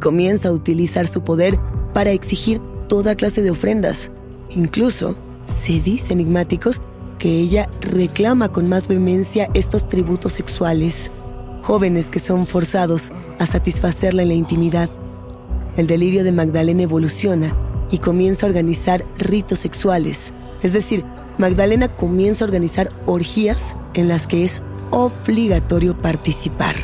comienza 0.00 0.48
a 0.48 0.52
utilizar 0.52 1.06
su 1.06 1.22
poder 1.22 1.58
para 1.94 2.10
exigir 2.10 2.60
toda 2.88 3.14
clase 3.14 3.42
de 3.42 3.50
ofrendas. 3.50 4.10
Incluso, 4.50 5.16
se 5.46 5.80
dice 5.80 6.12
enigmáticos 6.12 6.80
que 7.18 7.40
ella 7.40 7.68
reclama 7.80 8.50
con 8.50 8.68
más 8.68 8.88
vehemencia 8.88 9.50
estos 9.54 9.88
tributos 9.88 10.32
sexuales, 10.32 11.10
jóvenes 11.62 12.10
que 12.10 12.20
son 12.20 12.46
forzados 12.46 13.12
a 13.38 13.46
satisfacerla 13.46 14.22
en 14.22 14.28
la 14.28 14.34
intimidad. 14.34 14.88
El 15.76 15.86
delirio 15.86 16.24
de 16.24 16.32
Magdalena 16.32 16.82
evoluciona 16.82 17.56
y 17.90 17.98
comienza 17.98 18.46
a 18.46 18.48
organizar 18.48 19.04
ritos 19.18 19.60
sexuales. 19.60 20.32
Es 20.62 20.72
decir, 20.72 21.04
Magdalena 21.38 21.94
comienza 21.94 22.44
a 22.44 22.48
organizar 22.48 22.90
orgías 23.06 23.76
en 23.94 24.08
las 24.08 24.26
que 24.26 24.44
es 24.44 24.62
obligatorio 24.90 26.00
participar. 26.00 26.76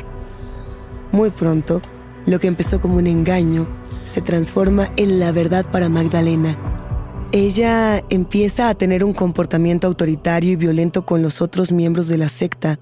Muy 1.12 1.30
pronto, 1.30 1.80
lo 2.26 2.40
que 2.40 2.47
empezó 2.47 2.81
como 2.81 2.97
un 2.97 3.07
engaño 3.07 3.66
se 4.04 4.21
transforma 4.21 4.88
en 4.97 5.19
la 5.19 5.33
verdad 5.33 5.66
para 5.71 5.88
Magdalena. 5.88 6.57
Ella 7.33 8.00
empieza 8.11 8.69
a 8.69 8.75
tener 8.75 9.02
un 9.02 9.12
comportamiento 9.12 9.87
autoritario 9.87 10.52
y 10.52 10.57
violento 10.57 11.04
con 11.04 11.21
los 11.21 11.43
otros 11.43 11.73
miembros 11.73 12.07
de 12.07 12.19
la 12.19 12.28
secta. 12.28 12.78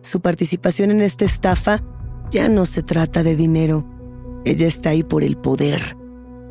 Su 0.00 0.20
participación 0.20 0.90
en 0.90 1.00
esta 1.00 1.24
estafa 1.24 1.82
ya 2.30 2.48
no 2.48 2.66
se 2.66 2.82
trata 2.82 3.22
de 3.22 3.36
dinero. 3.36 3.84
Ella 4.44 4.66
está 4.66 4.90
ahí 4.90 5.04
por 5.04 5.22
el 5.22 5.36
poder, 5.36 5.80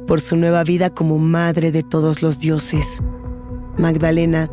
por 0.08 0.22
su 0.22 0.38
nueva 0.38 0.64
vida 0.64 0.90
como 0.90 1.20
madre 1.20 1.72
de 1.72 1.84
todos 1.84 2.22
los 2.22 2.40
dioses. 2.40 3.02
Magdalena, 3.78 4.50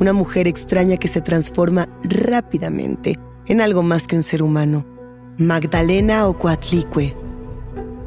una 0.00 0.12
mujer 0.12 0.48
extraña 0.48 0.96
que 0.96 1.08
se 1.08 1.20
transforma 1.20 1.88
rápidamente 2.02 3.18
en 3.46 3.60
algo 3.60 3.84
más 3.84 4.08
que 4.08 4.16
un 4.16 4.24
ser 4.24 4.42
humano. 4.42 4.84
Magdalena 5.38 6.26
o 6.26 6.36
Coatlicue. 6.36 7.21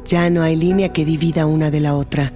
Ya 0.06 0.30
no 0.30 0.42
hay 0.42 0.54
línea 0.54 0.92
que 0.92 1.04
divida 1.04 1.46
una 1.46 1.70
de 1.70 1.80
la 1.80 1.94
otra. 1.94 2.32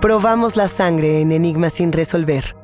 Probamos 0.00 0.56
la 0.56 0.68
sangre 0.68 1.22
en 1.22 1.32
Enigma 1.32 1.70
sin 1.70 1.90
resolver. 1.90 2.63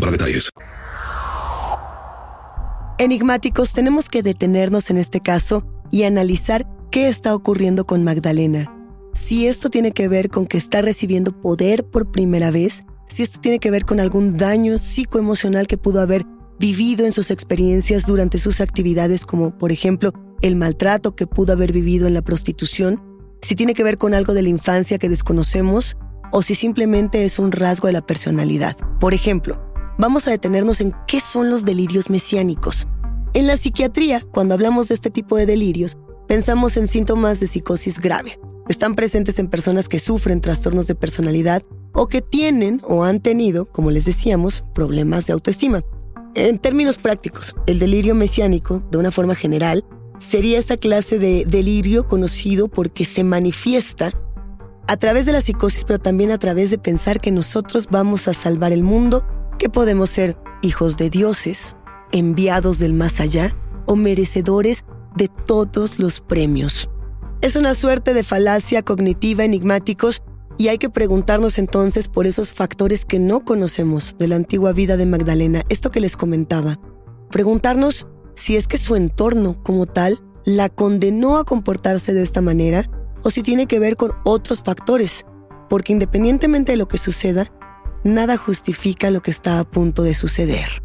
para 0.00 0.12
detalles. 0.12 0.50
Enigmáticos, 2.98 3.72
tenemos 3.72 4.08
que 4.08 4.22
detenernos 4.22 4.90
en 4.90 4.98
este 4.98 5.20
caso 5.20 5.64
y 5.90 6.02
analizar 6.02 6.66
qué 6.90 7.08
está 7.08 7.34
ocurriendo 7.34 7.84
con 7.84 8.02
Magdalena. 8.02 8.74
Si 9.14 9.46
esto 9.46 9.70
tiene 9.70 9.92
que 9.92 10.08
ver 10.08 10.30
con 10.30 10.46
que 10.46 10.58
está 10.58 10.82
recibiendo 10.82 11.32
poder 11.32 11.84
por 11.84 12.10
primera 12.10 12.50
vez, 12.50 12.84
si 13.08 13.22
esto 13.22 13.40
tiene 13.40 13.58
que 13.58 13.70
ver 13.70 13.84
con 13.84 14.00
algún 14.00 14.36
daño 14.36 14.78
psicoemocional 14.78 15.66
que 15.66 15.78
pudo 15.78 16.00
haber 16.00 16.24
vivido 16.58 17.06
en 17.06 17.12
sus 17.12 17.30
experiencias 17.30 18.04
durante 18.04 18.38
sus 18.38 18.60
actividades, 18.60 19.24
como 19.24 19.56
por 19.56 19.70
ejemplo 19.70 20.12
el 20.42 20.56
maltrato 20.56 21.14
que 21.14 21.26
pudo 21.26 21.52
haber 21.52 21.72
vivido 21.72 22.06
en 22.06 22.14
la 22.14 22.22
prostitución, 22.22 23.02
si 23.42 23.54
tiene 23.54 23.74
que 23.74 23.84
ver 23.84 23.98
con 23.98 24.14
algo 24.14 24.34
de 24.34 24.42
la 24.42 24.48
infancia 24.48 24.98
que 24.98 25.08
desconocemos, 25.08 25.96
o 26.32 26.42
si 26.42 26.54
simplemente 26.54 27.24
es 27.24 27.38
un 27.38 27.52
rasgo 27.52 27.86
de 27.86 27.92
la 27.92 28.06
personalidad. 28.06 28.76
Por 29.00 29.14
ejemplo, 29.14 29.60
vamos 29.98 30.26
a 30.26 30.30
detenernos 30.30 30.80
en 30.80 30.94
qué 31.06 31.20
son 31.20 31.50
los 31.50 31.64
delirios 31.64 32.10
mesiánicos. 32.10 32.86
En 33.34 33.46
la 33.46 33.56
psiquiatría, 33.56 34.22
cuando 34.32 34.54
hablamos 34.54 34.88
de 34.88 34.94
este 34.94 35.10
tipo 35.10 35.36
de 35.36 35.46
delirios, 35.46 35.98
pensamos 36.26 36.76
en 36.76 36.86
síntomas 36.86 37.40
de 37.40 37.46
psicosis 37.46 38.00
grave. 38.00 38.38
Están 38.68 38.94
presentes 38.94 39.38
en 39.38 39.48
personas 39.48 39.88
que 39.88 39.98
sufren 39.98 40.40
trastornos 40.40 40.86
de 40.86 40.94
personalidad 40.94 41.62
o 41.92 42.06
que 42.06 42.20
tienen 42.20 42.80
o 42.84 43.04
han 43.04 43.20
tenido, 43.20 43.66
como 43.66 43.90
les 43.90 44.04
decíamos, 44.04 44.64
problemas 44.74 45.26
de 45.26 45.32
autoestima. 45.32 45.82
En 46.34 46.58
términos 46.58 46.98
prácticos, 46.98 47.54
el 47.66 47.78
delirio 47.78 48.14
mesiánico, 48.14 48.82
de 48.90 48.98
una 48.98 49.10
forma 49.10 49.34
general, 49.34 49.84
sería 50.18 50.58
esta 50.58 50.76
clase 50.76 51.18
de 51.18 51.44
delirio 51.46 52.06
conocido 52.06 52.68
porque 52.68 53.04
se 53.04 53.24
manifiesta 53.24 54.12
a 54.88 54.96
través 54.96 55.26
de 55.26 55.32
la 55.32 55.42
psicosis, 55.42 55.84
pero 55.84 55.98
también 55.98 56.30
a 56.30 56.38
través 56.38 56.70
de 56.70 56.78
pensar 56.78 57.20
que 57.20 57.30
nosotros 57.30 57.88
vamos 57.90 58.26
a 58.26 58.32
salvar 58.32 58.72
el 58.72 58.82
mundo, 58.82 59.24
que 59.58 59.68
podemos 59.68 60.08
ser 60.08 60.36
hijos 60.62 60.96
de 60.96 61.10
dioses, 61.10 61.76
enviados 62.10 62.78
del 62.78 62.94
más 62.94 63.20
allá 63.20 63.54
o 63.86 63.96
merecedores 63.96 64.86
de 65.14 65.28
todos 65.28 65.98
los 65.98 66.20
premios. 66.20 66.88
Es 67.42 67.54
una 67.54 67.74
suerte 67.74 68.14
de 68.14 68.24
falacia 68.24 68.82
cognitiva 68.82 69.44
enigmáticos 69.44 70.22
y 70.56 70.68
hay 70.68 70.78
que 70.78 70.88
preguntarnos 70.88 71.58
entonces 71.58 72.08
por 72.08 72.26
esos 72.26 72.52
factores 72.52 73.04
que 73.04 73.20
no 73.20 73.44
conocemos 73.44 74.16
de 74.18 74.26
la 74.26 74.36
antigua 74.36 74.72
vida 74.72 74.96
de 74.96 75.06
Magdalena, 75.06 75.64
esto 75.68 75.90
que 75.90 76.00
les 76.00 76.16
comentaba. 76.16 76.80
Preguntarnos 77.30 78.08
si 78.34 78.56
es 78.56 78.66
que 78.66 78.78
su 78.78 78.96
entorno 78.96 79.62
como 79.62 79.84
tal 79.84 80.18
la 80.44 80.70
condenó 80.70 81.36
a 81.36 81.44
comportarse 81.44 82.14
de 82.14 82.22
esta 82.22 82.40
manera 82.40 82.84
o 83.22 83.30
si 83.30 83.42
tiene 83.42 83.66
que 83.66 83.78
ver 83.78 83.96
con 83.96 84.12
otros 84.24 84.62
factores, 84.62 85.24
porque 85.68 85.92
independientemente 85.92 86.72
de 86.72 86.78
lo 86.78 86.88
que 86.88 86.98
suceda, 86.98 87.46
nada 88.04 88.36
justifica 88.36 89.10
lo 89.10 89.22
que 89.22 89.30
está 89.30 89.58
a 89.60 89.64
punto 89.64 90.02
de 90.02 90.14
suceder. 90.14 90.82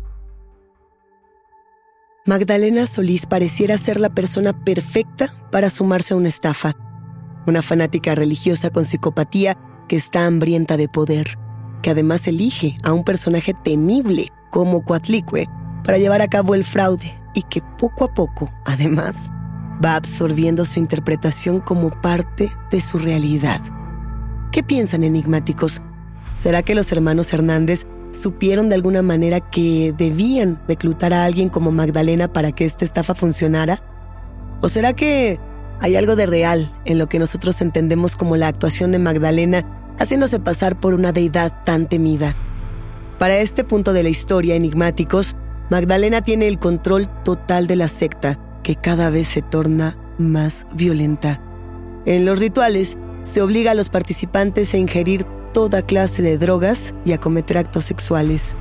Magdalena 2.26 2.86
Solís 2.86 3.26
pareciera 3.26 3.78
ser 3.78 4.00
la 4.00 4.10
persona 4.10 4.64
perfecta 4.64 5.34
para 5.52 5.70
sumarse 5.70 6.14
a 6.14 6.18
una 6.18 6.30
estafa, 6.30 6.74
una 7.46 7.62
fanática 7.62 8.16
religiosa 8.16 8.70
con 8.70 8.86
psicopatía 8.86 9.58
que 9.90 9.98
está 9.98 10.26
hambrienta 10.26 10.78
de 10.78 10.88
poder, 10.88 11.38
que 11.82 11.90
además 11.90 12.26
elige 12.28 12.76
a 12.84 12.94
un 12.94 13.04
personaje 13.04 13.54
temible 13.54 14.30
como 14.52 14.86
Coatlicue 14.86 15.50
para 15.84 15.98
llevar 15.98 16.22
a 16.22 16.30
cabo 16.30 16.56
el 16.56 16.64
fraude 16.64 17.20
y 17.34 17.42
que 17.42 17.62
poco 17.78 18.06
a 18.06 18.14
poco, 18.14 18.50
además, 18.66 19.32
va 19.84 19.96
absorbiendo 19.96 20.66
su 20.66 20.80
interpretación 20.80 21.60
como 21.60 21.90
parte 22.02 22.50
de 22.72 22.82
su 22.82 22.98
realidad. 22.98 23.62
¿Qué 24.52 24.64
piensan 24.64 25.04
enigmáticos? 25.04 25.82
¿Será 26.36 26.64
que 26.64 26.76
los 26.76 26.92
hermanos 26.92 27.34
Hernández 27.34 27.86
supieron 28.12 28.70
de 28.70 28.76
alguna 28.76 29.02
manera 29.02 29.40
que 29.40 29.94
debían 29.98 30.62
reclutar 30.68 31.14
a 31.14 31.26
alguien 31.26 31.50
como 31.50 31.72
Magdalena 31.72 32.32
para 32.32 32.52
que 32.52 32.66
esta 32.66 32.86
estafa 32.86 33.16
funcionara? 33.16 33.80
¿O 34.62 34.70
será 34.70 34.94
que 34.94 35.40
hay 35.80 35.96
algo 35.96 36.16
de 36.16 36.26
real 36.26 36.72
en 36.86 37.00
lo 37.00 37.10
que 37.10 37.20
nosotros 37.20 37.62
entendemos 37.62 38.16
como 38.16 38.38
la 38.38 38.48
actuación 38.48 38.92
de 38.92 39.00
Magdalena 39.00 39.66
haciéndose 40.00 40.40
pasar 40.40 40.80
por 40.80 40.94
una 40.94 41.12
deidad 41.12 41.64
tan 41.66 41.88
temida? 41.88 42.34
Para 43.20 43.38
este 43.38 43.64
punto 43.64 43.94
de 43.94 44.04
la 44.04 44.10
historia, 44.10 44.56
enigmáticos, 44.56 45.36
Magdalena 45.70 46.22
tiene 46.22 46.48
el 46.48 46.60
control 46.60 47.10
total 47.24 47.68
de 47.68 47.76
la 47.76 47.88
secta, 47.88 48.40
que 48.64 48.76
cada 48.76 49.10
vez 49.10 49.28
se 49.28 49.42
torna 49.42 49.98
más 50.18 50.66
violenta. 50.74 51.42
En 52.06 52.26
los 52.26 52.40
rituales, 52.40 52.98
se 53.22 53.42
obliga 53.42 53.72
a 53.72 53.76
los 53.76 53.90
participantes 53.90 54.74
a 54.74 54.78
ingerir 54.78 55.26
toda 55.54 55.82
clase 55.82 56.22
de 56.22 56.38
drogas 56.38 56.94
y 57.06 57.14
a 57.14 57.20
cometer 57.20 57.58
actos 57.58 57.86
sexuales. 57.86 58.56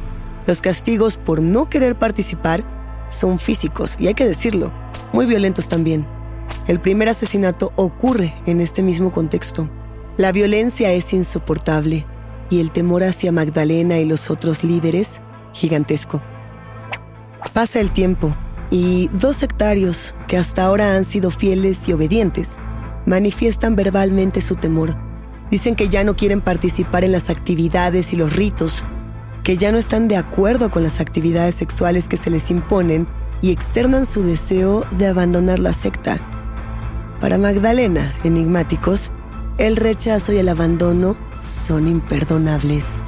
Los 0.47 0.61
castigos 0.61 1.17
por 1.17 1.41
no 1.41 1.69
querer 1.69 1.99
participar 1.99 2.62
son 3.09 3.38
físicos, 3.38 3.97
y 3.99 4.07
hay 4.07 4.15
que 4.15 4.27
decirlo, 4.27 4.73
muy 5.12 5.27
violentos 5.27 5.69
también. 5.69 6.07
El 6.67 6.81
primer 6.81 7.09
asesinato 7.09 7.73
ocurre 7.77 8.35
en 8.47 8.61
este 8.61 8.83
mismo 8.83 9.12
contexto. 9.12 9.69
La 10.17 10.33
violencia 10.33 10.93
es 10.93 11.12
insoportable 11.12 12.07
y 12.51 12.61
el 12.61 12.71
temor 12.71 13.03
hacia 13.03 13.33
Magdalena 13.33 13.99
y 13.99 14.05
los 14.05 14.31
otros 14.31 14.62
líderes 14.62 15.21
gigantesco. 15.53 16.21
Pasa 17.53 17.81
el 17.81 17.91
tiempo 17.91 18.35
y 18.73 19.09
dos 19.13 19.37
sectarios 19.37 20.15
que 20.27 20.39
hasta 20.39 20.65
ahora 20.65 20.97
han 20.97 21.05
sido 21.05 21.31
fieles 21.31 21.87
y 21.87 21.93
obedientes 21.93 22.53
manifiestan 23.05 23.77
verbalmente 23.77 24.41
su 24.41 24.57
temor. 24.57 24.97
Dicen 25.51 25.77
que 25.77 25.91
ya 25.91 26.03
no 26.05 26.17
quieren 26.17 26.41
participar 26.41 27.05
en 27.05 27.13
las 27.13 27.29
actividades 27.29 28.15
y 28.15 28.17
los 28.17 28.35
ritos 28.35 28.83
que 29.45 29.59
ya 29.59 29.73
no 29.73 29.79
están 29.79 30.09
de 30.09 30.17
acuerdo 30.17 30.71
con 30.71 30.83
las 30.83 31.01
actividades 31.01 31.57
sexuales 31.57 32.09
que 32.09 32.17
se 32.17 32.31
les 32.31 32.51
imponen 32.51 33.07
y 33.43 33.51
externan 33.51 34.07
su 34.07 34.23
deseo 34.23 34.85
de 34.93 35.09
abandonar 35.09 35.59
la 35.59 35.75
secta. 35.75 36.19
Para 37.21 37.39
Magdalena, 37.39 38.15
enigmáticos, 38.25 39.11
el 39.59 39.77
rechazo 39.77 40.33
y 40.33 40.39
el 40.39 40.49
abandono 40.49 41.17
son 41.41 41.89
imperdonables. 41.89 43.03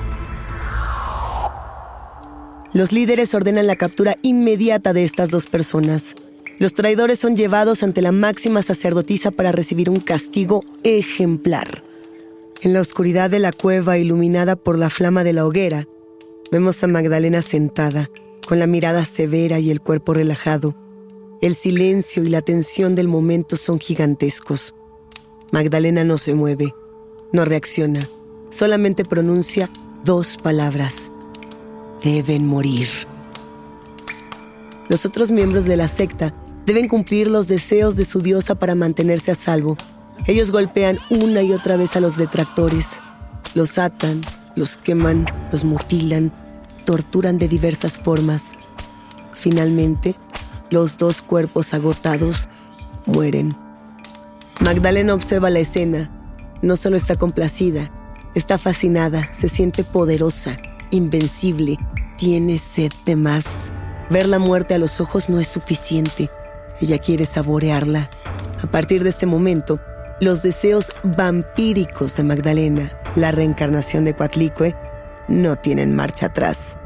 Los 2.75 2.91
líderes 2.91 3.33
ordenan 3.35 3.69
la 3.69 3.77
captura 3.77 4.17
inmediata 4.23 4.93
de 4.93 5.05
estas 5.05 5.31
dos 5.31 5.47
personas. 5.47 6.17
Los 6.59 6.75
traidores 6.75 7.21
son 7.21 7.37
llevados 7.37 7.85
ante 7.85 8.03
la 8.03 8.11
máxima 8.11 8.63
sacerdotisa 8.63 9.31
para 9.31 9.53
recibir 9.53 9.89
un 9.89 10.01
castigo 10.01 10.65
ejemplar. 10.83 11.85
En 12.63 12.73
la 12.73 12.81
oscuridad 12.81 13.31
de 13.31 13.39
la 13.39 13.53
cueva 13.53 13.97
iluminada 13.99 14.57
por 14.57 14.77
la 14.77 14.91
flama 14.91 15.23
de 15.23 15.33
la 15.33 15.47
hoguera, 15.47 15.87
vemos 16.51 16.83
a 16.83 16.89
Magdalena 16.89 17.43
sentada, 17.43 18.11
con 18.45 18.59
la 18.59 18.67
mirada 18.67 19.05
severa 19.05 19.61
y 19.61 19.71
el 19.71 19.81
cuerpo 19.81 20.13
relajado. 20.13 20.75
El 21.41 21.55
silencio 21.55 22.25
y 22.25 22.29
la 22.29 22.43
tensión 22.43 22.97
del 22.97 23.07
momento 23.07 23.55
son 23.57 23.79
gigantescos. 23.79 24.75
Magdalena 25.53 26.03
no 26.03 26.19
se 26.19 26.35
mueve, 26.35 26.75
no 27.33 27.45
reacciona, 27.45 28.01
solamente 28.51 29.05
pronuncia 29.05 29.71
dos 30.05 30.39
palabras 30.43 31.13
deben 32.05 32.47
morir. 32.47 32.89
Los 34.91 35.07
otros 35.07 35.31
miembros 35.31 35.65
de 35.65 35.77
la 35.79 35.89
secta 35.89 36.35
deben 36.67 36.87
cumplir 36.87 37.29
los 37.29 37.49
deseos 37.49 37.97
de 37.97 38.05
su 38.05 38.21
diosa 38.21 38.55
para 38.55 38.75
mantenerse 38.75 39.31
a 39.31 39.35
salvo. 39.35 39.77
Ellos 40.27 40.51
golpean 40.51 40.99
una 41.09 41.43
y 41.43 41.53
otra 41.53 41.77
vez 41.77 41.97
a 41.97 42.01
los 42.01 42.19
detractores, 42.19 43.01
los 43.55 43.79
atan, 43.79 44.21
los 44.55 44.77
queman, 44.77 45.27
los 45.51 45.65
mutilan, 45.65 46.31
torturan 46.85 47.39
de 47.39 47.49
diversas 47.49 47.99
formas. 47.99 48.53
Finalmente, 49.33 50.15
los 50.71 50.99
dos 50.99 51.23
cuerpos 51.23 51.73
agotados 51.73 52.49
mueren. 53.07 53.57
Magdalena 54.61 55.15
observa 55.15 55.49
la 55.49 55.61
escena. 55.61 56.11
No 56.61 56.77
solo 56.77 56.97
está 56.97 57.17
complacida, 57.17 57.91
está 58.35 58.59
fascinada, 58.59 59.29
se 59.35 59.49
siente 59.49 59.85
poderosa, 59.85 60.57
invencible, 60.95 61.79
tiene 62.17 62.59
sed 62.59 62.93
de 63.05 63.17
más. 63.17 63.45
Ver 64.11 64.29
la 64.29 64.39
muerte 64.39 64.75
a 64.75 64.79
los 64.79 65.01
ojos 65.01 65.29
no 65.29 65.41
es 65.41 65.49
suficiente. 65.49 66.31
Ella 66.81 66.99
quiere 66.99 67.25
saborearla. 67.25 68.09
A 68.63 68.67
partir 68.71 69.03
de 69.03 69.11
este 69.11 69.27
momento, 69.27 69.81
los 70.21 70.43
deseos 70.43 70.93
vampíricos 71.03 72.17
de 72.17 72.23
Magdalena, 72.23 72.93
la 73.17 73.33
reencarnación 73.33 74.05
de 74.05 74.15
Coatlicue, 74.15 74.75
no 75.29 75.57
tienen 75.57 75.95
marcha 75.95 76.27
atrás. 76.27 76.79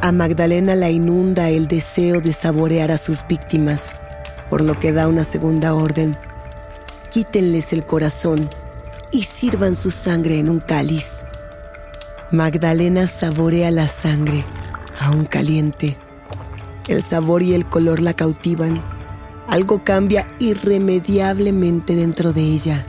A 0.00 0.12
Magdalena 0.12 0.74
la 0.74 0.90
inunda 0.90 1.48
el 1.48 1.68
deseo 1.68 2.20
de 2.20 2.32
saborear 2.32 2.90
a 2.90 2.98
sus 2.98 3.26
víctimas, 3.26 3.94
por 4.50 4.60
lo 4.60 4.78
que 4.78 4.92
da 4.92 5.08
una 5.08 5.24
segunda 5.24 5.74
orden. 5.74 6.16
Quítenles 7.10 7.72
el 7.72 7.84
corazón 7.84 8.48
y 9.10 9.22
sirvan 9.22 9.74
su 9.74 9.90
sangre 9.90 10.38
en 10.38 10.48
un 10.48 10.60
cáliz. 10.60 11.15
Magdalena 12.32 13.06
saborea 13.06 13.70
la 13.70 13.86
sangre, 13.86 14.44
aún 14.98 15.26
caliente. 15.26 15.96
El 16.88 17.04
sabor 17.04 17.42
y 17.42 17.54
el 17.54 17.66
color 17.66 18.00
la 18.00 18.14
cautivan. 18.14 18.82
Algo 19.46 19.84
cambia 19.84 20.26
irremediablemente 20.40 21.94
dentro 21.94 22.32
de 22.32 22.40
ella. 22.40 22.84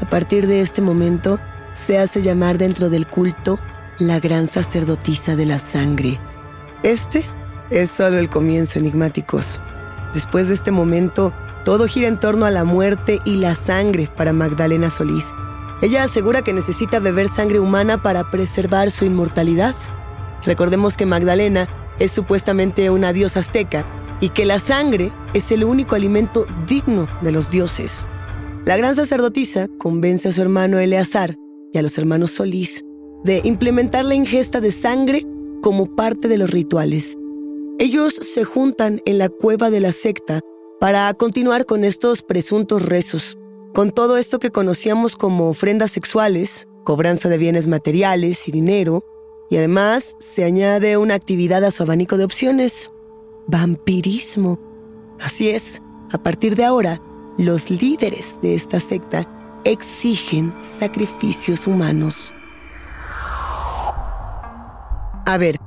A 0.00 0.08
partir 0.08 0.46
de 0.46 0.60
este 0.60 0.82
momento, 0.82 1.40
se 1.84 1.98
hace 1.98 2.22
llamar 2.22 2.56
dentro 2.56 2.90
del 2.90 3.08
culto 3.08 3.58
la 3.98 4.20
gran 4.20 4.46
sacerdotisa 4.46 5.34
de 5.34 5.46
la 5.46 5.58
sangre. 5.58 6.20
Este 6.84 7.24
es 7.70 7.90
solo 7.90 8.18
el 8.18 8.28
comienzo, 8.28 8.78
enigmáticos. 8.78 9.60
Después 10.14 10.46
de 10.46 10.54
este 10.54 10.70
momento, 10.70 11.32
todo 11.64 11.88
gira 11.88 12.06
en 12.06 12.20
torno 12.20 12.46
a 12.46 12.52
la 12.52 12.62
muerte 12.62 13.18
y 13.24 13.38
la 13.38 13.56
sangre 13.56 14.08
para 14.16 14.32
Magdalena 14.32 14.90
Solís. 14.90 15.34
Ella 15.82 16.04
asegura 16.04 16.42
que 16.42 16.52
necesita 16.52 16.98
beber 16.98 17.28
sangre 17.28 17.60
humana 17.60 18.00
para 18.02 18.30
preservar 18.30 18.90
su 18.90 19.04
inmortalidad. 19.04 19.74
Recordemos 20.44 20.96
que 20.96 21.06
Magdalena 21.06 21.68
es 21.98 22.10
supuestamente 22.10 22.90
una 22.90 23.12
diosa 23.12 23.40
azteca 23.40 23.84
y 24.20 24.30
que 24.30 24.44
la 24.44 24.58
sangre 24.58 25.10
es 25.34 25.52
el 25.52 25.64
único 25.64 25.94
alimento 25.94 26.46
digno 26.66 27.06
de 27.22 27.32
los 27.32 27.50
dioses. 27.50 28.04
La 28.64 28.76
gran 28.76 28.96
sacerdotisa 28.96 29.68
convence 29.78 30.28
a 30.28 30.32
su 30.32 30.40
hermano 30.40 30.78
Eleazar 30.78 31.36
y 31.72 31.78
a 31.78 31.82
los 31.82 31.98
hermanos 31.98 32.30
Solís 32.30 32.82
de 33.24 33.40
implementar 33.44 34.04
la 34.04 34.14
ingesta 34.14 34.60
de 34.60 34.70
sangre 34.70 35.22
como 35.62 35.96
parte 35.96 36.28
de 36.28 36.38
los 36.38 36.50
rituales. 36.50 37.16
Ellos 37.78 38.14
se 38.14 38.44
juntan 38.44 39.02
en 39.06 39.18
la 39.18 39.28
cueva 39.28 39.70
de 39.70 39.80
la 39.80 39.92
secta 39.92 40.40
para 40.78 41.12
continuar 41.14 41.66
con 41.66 41.84
estos 41.84 42.22
presuntos 42.22 42.82
rezos. 42.86 43.38
Con 43.74 43.90
todo 43.90 44.16
esto 44.18 44.38
que 44.38 44.52
conocíamos 44.52 45.16
como 45.16 45.48
ofrendas 45.48 45.90
sexuales, 45.90 46.68
cobranza 46.84 47.28
de 47.28 47.38
bienes 47.38 47.66
materiales 47.66 48.46
y 48.46 48.52
dinero, 48.52 49.04
y 49.50 49.56
además 49.56 50.14
se 50.20 50.44
añade 50.44 50.96
una 50.96 51.14
actividad 51.14 51.64
a 51.64 51.72
su 51.72 51.82
abanico 51.82 52.16
de 52.16 52.22
opciones, 52.22 52.92
vampirismo. 53.48 54.60
Así 55.20 55.50
es, 55.50 55.82
a 56.12 56.22
partir 56.22 56.54
de 56.54 56.64
ahora, 56.64 57.02
los 57.36 57.68
líderes 57.68 58.38
de 58.40 58.54
esta 58.54 58.78
secta 58.78 59.26
exigen 59.64 60.54
sacrificios 60.78 61.66
humanos. 61.66 62.32
A 65.26 65.36
ver, 65.36 65.58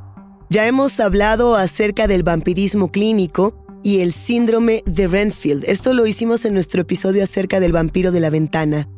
ya 0.50 0.66
hemos 0.66 1.02
hablado 1.02 1.58
acerca 1.58 2.08
del 2.08 2.24
vampirismo 2.24 2.90
clínico 2.90 3.67
y 3.84 4.02
el 4.02 4.14
síndrome 4.14 4.84
de 4.86 5.08
Renfield. 5.08 5.64
Esto 5.66 5.94
lo 5.94 6.06
hicimos 6.06 6.46
en 6.46 6.54
nuestro 6.54 6.82
episodio 6.82 7.24
acerca 7.24 7.60
del 7.60 7.72
vampiro 7.72 8.12
de 8.12 8.20
la 8.20 8.30
ventana. 8.30 8.90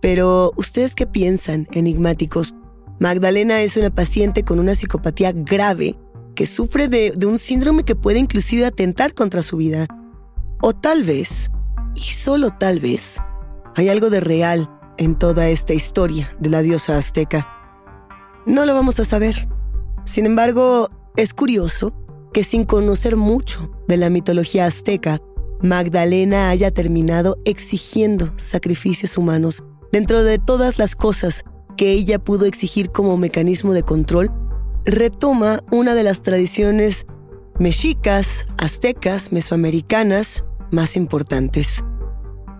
Pero, 0.00 0.52
¿ustedes 0.56 0.94
qué 0.94 1.06
piensan, 1.06 1.66
enigmáticos? 1.72 2.54
Magdalena 3.00 3.60
es 3.62 3.76
una 3.76 3.90
paciente 3.90 4.44
con 4.44 4.58
una 4.58 4.74
psicopatía 4.74 5.32
grave 5.32 5.96
que 6.34 6.46
sufre 6.46 6.88
de, 6.88 7.12
de, 7.16 7.26
un 7.26 7.38
síndrome 7.38 7.84
que 7.84 7.96
puede 7.96 8.18
inclusive 8.18 8.64
atentar 8.64 9.14
contra 9.14 9.42
su 9.42 9.56
vida. 9.56 9.86
O 10.62 10.72
tal 10.72 11.02
vez, 11.02 11.50
y 11.94 12.00
solo 12.00 12.50
tal 12.50 12.80
vez, 12.80 13.18
hay 13.74 13.88
algo 13.88 14.10
de 14.10 14.20
real 14.20 14.70
en 14.98 15.16
toda 15.16 15.48
esta 15.48 15.74
historia 15.74 16.36
de 16.38 16.50
la 16.50 16.62
diosa 16.62 16.96
azteca. 16.96 17.48
No 18.46 18.66
lo 18.66 18.74
vamos 18.74 18.98
a 19.00 19.04
saber. 19.04 19.48
Sin 20.04 20.26
embargo, 20.26 20.88
es 21.16 21.34
curioso 21.34 21.92
que 22.32 22.44
sin 22.44 22.64
conocer 22.64 23.16
mucho 23.16 23.70
de 23.88 23.96
la 23.96 24.10
mitología 24.10 24.66
azteca, 24.66 25.18
Magdalena 25.60 26.50
haya 26.50 26.70
terminado 26.70 27.36
exigiendo 27.44 28.30
sacrificios 28.36 29.18
humanos 29.18 29.64
dentro 29.90 30.22
de 30.22 30.38
todas 30.38 30.78
las 30.78 30.94
cosas 30.94 31.44
que 31.76 31.92
ella 31.92 32.18
pudo 32.18 32.46
exigir 32.46 32.90
como 32.90 33.16
mecanismo 33.16 33.72
de 33.72 33.82
control, 33.82 34.30
retoma 34.84 35.64
una 35.72 35.94
de 35.94 36.04
las 36.04 36.22
tradiciones 36.22 37.06
mexicas, 37.58 38.46
aztecas, 38.58 39.32
mesoamericanas 39.32 40.44
más 40.70 40.96
importantes. 40.96 41.82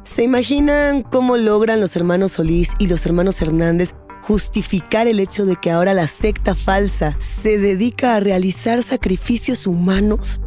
¿Se 0.05 0.23
imaginan 0.23 1.03
cómo 1.03 1.37
logran 1.37 1.81
los 1.81 1.95
hermanos 1.95 2.33
Solís 2.33 2.73
y 2.79 2.89
los 2.89 3.05
hermanos 3.07 3.41
Hernández 3.43 3.95
justificar 4.23 5.07
el 5.07 5.21
hecho 5.21 5.45
de 5.47 5.57
que 5.57 5.71
ahora 5.71 5.95
la 5.95 6.07
secta 6.07 6.55
falsa 6.55 7.17
se 7.43 7.59
dedica 7.59 8.17
a 8.17 8.21
realizar 8.21 8.83
sacrificios 8.83 9.67
humanos? 9.67 10.41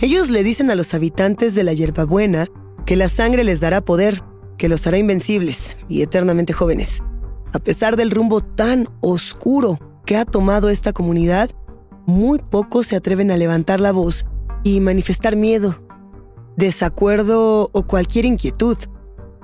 Ellos 0.00 0.28
le 0.28 0.42
dicen 0.42 0.70
a 0.70 0.74
los 0.74 0.92
habitantes 0.92 1.54
de 1.54 1.64
la 1.64 1.72
hierbabuena 1.72 2.46
que 2.84 2.96
la 2.96 3.08
sangre 3.08 3.44
les 3.44 3.60
dará 3.60 3.80
poder, 3.80 4.22
que 4.58 4.68
los 4.68 4.86
hará 4.86 4.98
invencibles 4.98 5.78
y 5.88 6.02
eternamente 6.02 6.52
jóvenes. 6.52 7.02
A 7.52 7.58
pesar 7.58 7.96
del 7.96 8.10
rumbo 8.10 8.42
tan 8.42 8.88
oscuro 9.00 9.78
que 10.04 10.18
ha 10.18 10.26
tomado 10.26 10.68
esta 10.68 10.92
comunidad, 10.92 11.50
muy 12.04 12.38
pocos 12.38 12.88
se 12.88 12.96
atreven 12.96 13.30
a 13.30 13.38
levantar 13.38 13.80
la 13.80 13.90
voz 13.90 14.26
y 14.64 14.80
manifestar 14.80 15.34
miedo, 15.34 15.82
desacuerdo 16.56 17.70
o 17.72 17.86
cualquier 17.86 18.26
inquietud. 18.26 18.76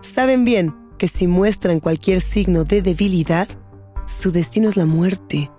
Saben 0.02 0.44
bien 0.44 0.74
que 0.98 1.08
si 1.08 1.26
muestran 1.26 1.80
cualquier 1.80 2.20
signo 2.20 2.64
de 2.64 2.82
debilidad, 2.82 3.48
su 4.06 4.32
destino 4.32 4.68
es 4.68 4.76
la 4.76 4.84
muerte. 4.84 5.50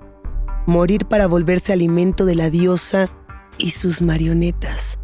Morir 0.67 1.05
para 1.05 1.25
volverse 1.25 1.73
alimento 1.73 2.25
de 2.25 2.35
la 2.35 2.51
diosa 2.51 3.09
y 3.57 3.71
sus 3.71 4.01
marionetas. 4.01 4.99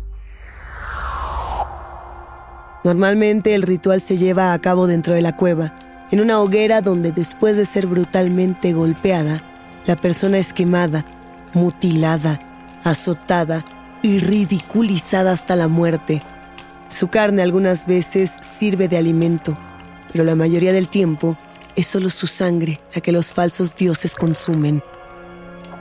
Normalmente 2.83 3.55
el 3.55 3.63
ritual 3.63 3.99
se 3.99 4.17
lleva 4.17 4.53
a 4.53 4.59
cabo 4.59 4.88
dentro 4.88 5.13
de 5.13 5.21
la 5.21 5.35
cueva, 5.35 5.73
en 6.12 6.21
una 6.21 6.39
hoguera 6.39 6.81
donde 6.81 7.12
después 7.12 7.57
de 7.57 7.65
ser 7.65 7.88
brutalmente 7.88 8.73
golpeada, 8.73 9.43
la 9.85 9.95
persona 9.95 10.38
es 10.38 10.53
quemada, 10.53 11.05
mutilada, 11.53 12.39
azotada 12.83 13.63
y 14.01 14.19
ridiculizada 14.19 15.31
hasta 15.31 15.55
la 15.55 15.67
muerte. 15.67 16.21
Su 16.88 17.09
carne 17.09 17.41
algunas 17.41 17.85
veces 17.85 18.31
sirve 18.57 18.88
de 18.88 18.97
alimento, 18.97 19.57
pero 20.12 20.23
la 20.23 20.35
mayoría 20.35 20.73
del 20.73 20.88
tiempo 20.88 21.38
es 21.75 21.88
solo 21.88 22.09
su 22.09 22.27
sangre 22.27 22.79
la 22.95 23.01
que 23.01 23.12
los 23.12 23.31
falsos 23.31 23.75
dioses 23.75 24.15
consumen. 24.15 24.81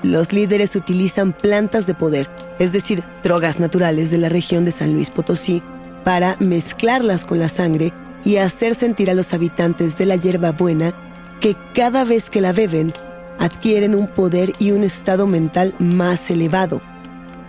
Los 0.03 0.33
líderes 0.33 0.77
utilizan 0.77 1.33
plantas 1.33 1.87
de 1.87 1.95
poder, 1.95 2.29
es 2.59 2.73
decir, 2.73 3.03
drogas 3.23 3.59
naturales 3.59 4.11
de 4.11 4.19
la 4.19 4.29
región 4.29 4.65
de 4.65 4.71
San 4.71 4.93
Luis 4.93 5.11
Potosí, 5.11 5.63
para 6.05 6.37
mezclarlas 6.39 7.25
con 7.25 7.39
la 7.39 7.49
sangre 7.49 7.93
y 8.25 8.37
hacer 8.37 8.75
sentir 8.75 9.11
a 9.11 9.15
los 9.15 9.35
habitantes 9.35 9.99
de 9.99 10.07
la 10.07 10.17
hierba 10.17 10.53
buena 10.53 10.95
que 11.41 11.57
cada 11.75 12.05
vez 12.05 12.31
que 12.31 12.41
la 12.41 12.53
beben 12.53 12.93
adquieren 13.39 13.95
un 13.95 14.09
poder 14.09 14.53
y 14.59 14.73
un 14.73 14.85
estado 14.85 15.27
mental 15.27 15.75
más 15.79 16.31
elevado. 16.31 16.81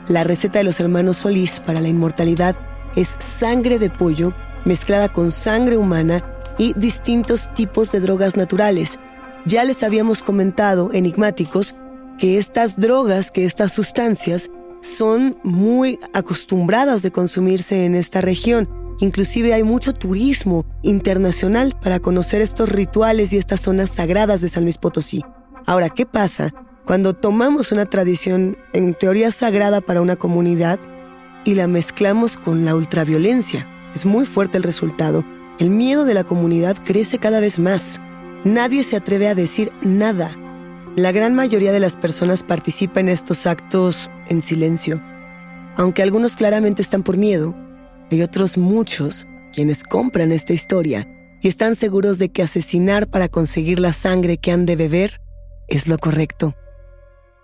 La 0.07 0.23
receta 0.23 0.59
de 0.59 0.65
los 0.65 0.79
hermanos 0.79 1.17
Solís 1.17 1.59
para 1.59 1.81
la 1.81 1.87
inmortalidad 1.87 2.55
es 2.95 3.15
sangre 3.19 3.79
de 3.79 3.89
pollo 3.89 4.33
mezclada 4.65 5.09
con 5.09 5.31
sangre 5.31 5.77
humana 5.77 6.23
y 6.57 6.73
distintos 6.73 7.53
tipos 7.53 7.91
de 7.91 7.99
drogas 8.01 8.35
naturales. 8.35 8.99
Ya 9.45 9.63
les 9.63 9.83
habíamos 9.83 10.21
comentado, 10.21 10.91
enigmáticos, 10.93 11.75
que 12.19 12.37
estas 12.37 12.77
drogas, 12.77 13.31
que 13.31 13.45
estas 13.45 13.71
sustancias, 13.71 14.51
son 14.81 15.37
muy 15.43 15.99
acostumbradas 16.13 17.01
de 17.01 17.11
consumirse 17.11 17.85
en 17.85 17.95
esta 17.95 18.21
región. 18.21 18.69
Inclusive 18.99 19.53
hay 19.53 19.63
mucho 19.63 19.93
turismo 19.93 20.65
internacional 20.83 21.75
para 21.81 21.99
conocer 21.99 22.41
estos 22.41 22.69
rituales 22.69 23.31
y 23.31 23.37
estas 23.37 23.61
zonas 23.61 23.89
sagradas 23.89 24.41
de 24.41 24.49
San 24.49 24.63
Luis 24.63 24.77
Potosí. 24.77 25.23
Ahora, 25.65 25.89
¿qué 25.89 26.05
pasa 26.05 26.53
cuando 26.85 27.13
tomamos 27.13 27.71
una 27.71 27.85
tradición 27.85 28.57
en 28.73 28.93
teoría 28.93 29.31
sagrada 29.31 29.79
para 29.79 30.01
una 30.01 30.17
comunidad 30.17 30.79
y 31.45 31.55
la 31.55 31.67
mezclamos 31.67 32.37
con 32.37 32.65
la 32.65 32.75
ultraviolencia? 32.75 33.65
Es 33.95 34.05
muy 34.05 34.25
fuerte 34.25 34.57
el 34.57 34.63
resultado. 34.63 35.23
El 35.59 35.69
miedo 35.69 36.03
de 36.03 36.13
la 36.13 36.25
comunidad 36.25 36.77
crece 36.83 37.17
cada 37.17 37.39
vez 37.39 37.59
más. 37.59 38.01
Nadie 38.43 38.83
se 38.83 38.97
atreve 38.97 39.27
a 39.27 39.35
decir 39.35 39.69
nada. 39.81 40.31
La 40.95 41.11
gran 41.11 41.35
mayoría 41.35 41.71
de 41.71 41.79
las 41.79 41.95
personas 41.95 42.43
participa 42.43 42.99
en 42.99 43.09
estos 43.09 43.45
actos 43.45 44.09
en 44.27 44.41
silencio. 44.41 45.01
Aunque 45.77 46.01
algunos 46.01 46.35
claramente 46.35 46.81
están 46.81 47.03
por 47.03 47.15
miedo, 47.15 47.55
hay 48.11 48.21
otros 48.21 48.57
muchos 48.57 49.27
quienes 49.53 49.83
compran 49.83 50.31
esta 50.31 50.53
historia 50.53 51.07
y 51.41 51.47
están 51.47 51.75
seguros 51.75 52.17
de 52.17 52.29
que 52.29 52.41
asesinar 52.41 53.07
para 53.07 53.29
conseguir 53.29 53.79
la 53.79 53.93
sangre 53.93 54.37
que 54.37 54.51
han 54.51 54.65
de 54.65 54.75
beber 54.75 55.21
es 55.67 55.87
lo 55.87 55.97
correcto. 55.99 56.55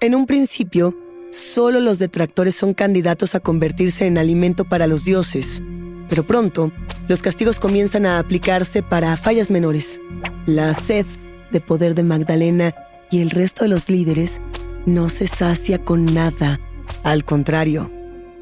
En 0.01 0.15
un 0.15 0.25
principio, 0.25 0.95
solo 1.31 1.79
los 1.79 1.99
detractores 1.99 2.55
son 2.55 2.73
candidatos 2.73 3.36
a 3.36 3.39
convertirse 3.39 4.08
en 4.08 4.17
alimento 4.17 4.65
para 4.65 4.88
los 4.88 5.05
dioses, 5.05 5.62
pero 6.10 6.25
pronto 6.25 6.71
los 7.08 7.21
castigos 7.21 7.60
comienzan 7.60 8.05
a 8.05 8.19
aplicarse 8.19 8.81
para 8.84 9.15
fallas 9.15 9.49
menores. 9.49 10.01
La 10.45 10.73
sed 10.73 11.05
de 11.51 11.62
poder 11.62 11.95
de 11.95 12.03
Magdalena 12.03 12.73
y 13.11 13.21
el 13.21 13.29
resto 13.29 13.63
de 13.63 13.69
los 13.69 13.89
líderes 13.89 14.41
no 14.85 15.09
se 15.09 15.27
sacia 15.27 15.83
con 15.83 16.05
nada, 16.05 16.59
al 17.03 17.25
contrario, 17.25 17.91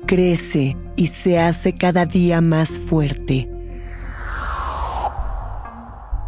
crece 0.06 0.78
y 0.95 1.08
se 1.08 1.39
hace 1.39 1.73
cada 1.73 2.06
día 2.06 2.41
más 2.41 2.80
fuerte. 2.80 3.49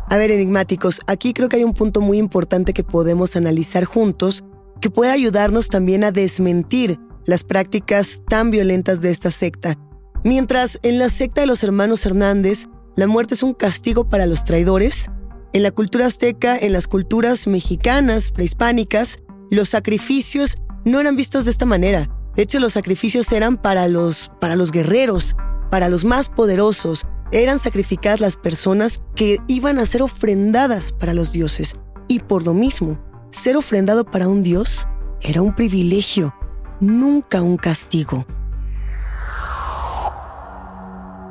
A 0.08 0.18
ver, 0.18 0.32
enigmáticos, 0.32 1.02
aquí 1.08 1.34
creo 1.34 1.50
que 1.50 1.58
hay 1.58 1.64
un 1.64 1.74
punto 1.74 2.00
muy 2.00 2.18
importante 2.18 2.74
que 2.74 2.84
podemos 2.84 3.36
analizar 3.36 3.86
juntos 3.86 4.44
que 4.80 4.90
puede 4.90 5.12
ayudarnos 5.12 5.68
también 5.68 6.04
a 6.04 6.12
desmentir 6.12 7.00
las 7.26 7.44
prácticas 7.44 8.22
tan 8.28 8.52
violentas 8.52 9.02
de 9.02 9.12
esta 9.12 9.32
secta. 9.32 9.78
Mientras 10.24 10.80
en 10.84 11.00
la 11.00 11.10
secta 11.10 11.42
de 11.42 11.48
los 11.48 11.64
hermanos 11.64 12.06
Hernández, 12.06 12.68
la 12.96 13.08
muerte 13.08 13.34
es 13.34 13.44
un 13.44 13.54
castigo 13.54 14.08
para 14.08 14.26
los 14.26 14.46
traidores, 14.46 15.10
en 15.56 15.64
la 15.64 15.72
cultura 15.72 16.08
azteca, 16.08 16.58
en 16.58 16.74
las 16.74 16.86
culturas 16.86 17.48
mexicanas, 17.48 18.34
prehispánicas, 18.34 19.24
los 19.50 19.70
sacrificios 19.70 20.58
no 20.84 21.00
eran 21.00 21.16
vistos 21.16 21.46
de 21.46 21.52
esta 21.52 21.66
manera. 21.66 22.10
De 22.36 22.44
hecho, 22.44 22.60
los 22.60 22.74
sacrificios 22.74 23.32
eran 23.32 23.56
para 23.56 23.88
los, 23.88 24.34
para 24.42 24.58
los 24.58 24.74
guerreros, 24.74 25.34
para 25.72 25.88
los 25.88 26.04
más 26.04 26.28
poderosos, 26.28 27.06
eran 27.32 27.60
sacrificadas 27.60 28.20
las 28.20 28.36
personas 28.36 29.02
que 29.16 29.38
iban 29.48 29.80
a 29.80 29.86
ser 29.86 30.02
ofrendadas 30.02 30.92
para 30.92 31.14
los 31.14 31.32
dioses. 31.32 31.78
Y 32.10 32.20
por 32.20 32.44
lo 32.44 32.54
mismo, 32.54 33.00
ser 33.32 33.56
ofrendado 33.56 34.04
para 34.04 34.28
un 34.28 34.44
dios 34.44 34.86
era 35.22 35.42
un 35.42 35.56
privilegio, 35.56 36.36
nunca 36.82 37.42
un 37.42 37.56
castigo. 37.56 38.26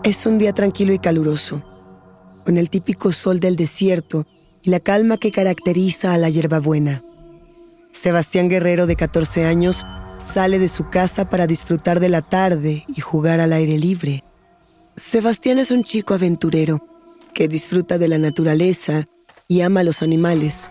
Es 0.02 0.24
un 0.24 0.38
día 0.38 0.54
tranquilo 0.54 0.94
y 0.94 0.98
caluroso, 0.98 1.62
con 2.44 2.57
el 2.59 2.70
típico 2.70 3.12
sol 3.12 3.40
del 3.40 3.57
desierto 3.57 4.26
y 4.62 4.70
la 4.70 4.80
calma 4.80 5.18
que 5.18 5.33
caracteriza 5.33 6.14
a 6.14 6.18
la 6.18 6.30
hierbabuena. 6.30 7.02
Sebastián 7.92 8.48
Guerrero, 8.48 8.87
de 8.87 8.96
14 8.96 9.44
años, 9.44 9.85
sale 10.18 10.59
de 10.59 10.68
su 10.68 10.88
casa 10.88 11.28
para 11.28 11.46
disfrutar 11.46 12.00
de 12.00 12.09
la 12.09 12.22
tarde 12.22 12.85
y 12.88 13.00
jugar 13.00 13.40
al 13.40 13.52
aire 13.52 13.78
libre. 13.78 14.24
Sebastián 14.96 15.59
es 15.59 15.70
un 15.70 15.85
chico 15.85 16.14
aventurero 16.14 16.87
que 17.33 17.48
disfruta 17.48 17.98
de 17.98 18.09
la 18.09 18.18
naturaleza 18.18 19.07
y 19.48 19.61
ama 19.61 19.80
a 19.80 19.85
los 19.85 20.02
animales. 20.02 20.70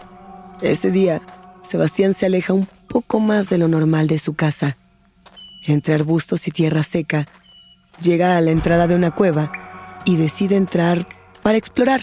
Ese 0.62 0.92
día, 0.92 1.22
Sebastián 1.68 2.14
se 2.14 2.26
aleja 2.26 2.54
un 2.54 2.68
poco 2.88 3.20
más 3.20 3.50
de 3.50 3.58
lo 3.58 3.68
normal 3.68 4.08
de 4.08 4.20
su 4.20 4.34
casa. 4.34 4.78
Entre 5.66 5.94
arbustos 5.94 6.48
y 6.48 6.52
tierra 6.52 6.84
seca, 6.84 7.28
llega 8.02 8.38
a 8.38 8.42
la 8.42 8.52
entrada 8.52 8.88
de 8.88 8.96
una 8.96 9.12
cueva 9.12 9.52
y 10.06 10.16
decide 10.16 10.56
entrar 10.56 11.08
para 11.44 11.58
explorar. 11.58 12.02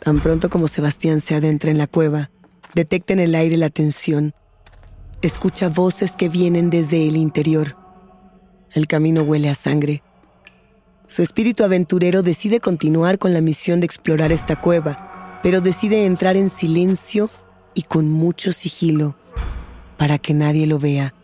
Tan 0.00 0.18
pronto 0.18 0.50
como 0.50 0.66
Sebastián 0.66 1.20
se 1.20 1.34
adentra 1.34 1.70
en 1.70 1.78
la 1.78 1.86
cueva, 1.86 2.30
detecta 2.74 3.12
en 3.12 3.20
el 3.20 3.34
aire 3.34 3.56
la 3.56 3.70
tensión. 3.70 4.34
Escucha 5.20 5.68
voces 5.68 6.12
que 6.12 6.28
vienen 6.28 6.70
desde 6.70 7.06
el 7.06 7.16
interior. 7.16 7.76
El 8.72 8.88
camino 8.88 9.22
huele 9.22 9.48
a 9.48 9.54
sangre. 9.54 10.02
Su 11.06 11.22
espíritu 11.22 11.62
aventurero 11.62 12.22
decide 12.22 12.58
continuar 12.58 13.18
con 13.18 13.32
la 13.32 13.40
misión 13.40 13.80
de 13.80 13.86
explorar 13.86 14.32
esta 14.32 14.56
cueva, 14.56 15.40
pero 15.42 15.60
decide 15.60 16.06
entrar 16.06 16.36
en 16.36 16.48
silencio 16.48 17.28
y 17.74 17.82
con 17.82 18.10
mucho 18.10 18.52
sigilo, 18.52 19.14
para 19.98 20.18
que 20.18 20.34
nadie 20.34 20.66
lo 20.66 20.78
vea. 20.78 21.14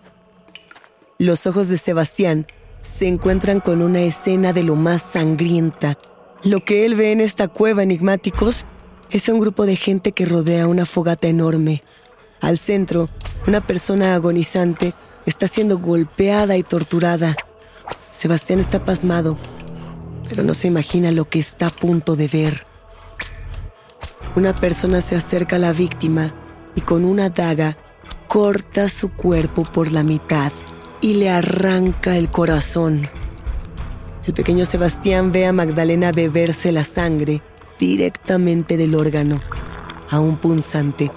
Los 1.19 1.47
ojos 1.47 1.69
de 1.69 1.79
Sebastián 1.79 2.47
se 2.81 3.09
encuentran 3.09 3.61
con 3.61 3.83
una 3.83 4.01
escena 4.01 4.53
de 4.53 4.63
lo 4.63 4.77
más 4.77 5.03
sangrienta. 5.03 5.99
Lo 6.45 6.65
que 6.65 6.87
él 6.87 6.95
ve 6.95 7.13
en 7.13 7.21
esta 7.21 7.49
cueva 7.49 7.83
enigmáticos 7.83 8.65
es 9.11 9.29
un 9.29 9.41
grupo 9.41 9.67
de 9.67 9.77
gente 9.77 10.13
que 10.13 10.27
rodea 10.27 10.69
una 10.69 10.87
fogata 10.87 11.29
enorme. 11.29 11.83
Al 12.41 12.59
centro, 12.59 13.09
una 13.47 13.61
persona 13.61 14.15
agonizante 14.15 14.95
está 15.27 15.49
siendo 15.49 15.79
golpeada 15.79 16.57
y 16.57 16.63
torturada. 16.63 17.37
Sebastián 18.13 18.61
está 18.61 18.85
pasmado 18.85 19.39
pero 20.29 20.43
no 20.43 20.55
se 20.55 20.69
imagina 20.69 21.11
lo 21.11 21.29
que 21.29 21.39
está 21.39 21.69
a 21.69 21.71
punto 21.71 22.15
de 22.15 22.29
ver. 22.29 22.65
Una 24.37 24.53
persona 24.53 25.01
se 25.01 25.17
acerca 25.17 25.57
a 25.57 25.59
la 25.59 25.73
víctima 25.73 26.33
y 26.75 26.83
con 26.83 27.05
una 27.05 27.31
daga 27.31 27.77
corta 28.27 28.89
su 28.89 29.11
cuerpo 29.11 29.63
por 29.63 29.91
la 29.91 30.03
mitad 30.03 30.53
y 31.01 31.15
le 31.15 31.31
arranca 31.31 32.17
el 32.17 32.31
corazón. 32.31 33.09
El 34.29 34.35
pequeño 34.35 34.67
Sebastián 34.67 35.33
ve 35.33 35.47
a 35.47 35.55
Magdalena 35.55 36.13
beberse 36.13 36.71
la 36.71 36.85
sangre 36.85 37.41
directamente 37.79 38.77
del 38.77 38.95
órgano, 38.95 39.41
aún 40.11 40.37
punzante. 40.37 41.11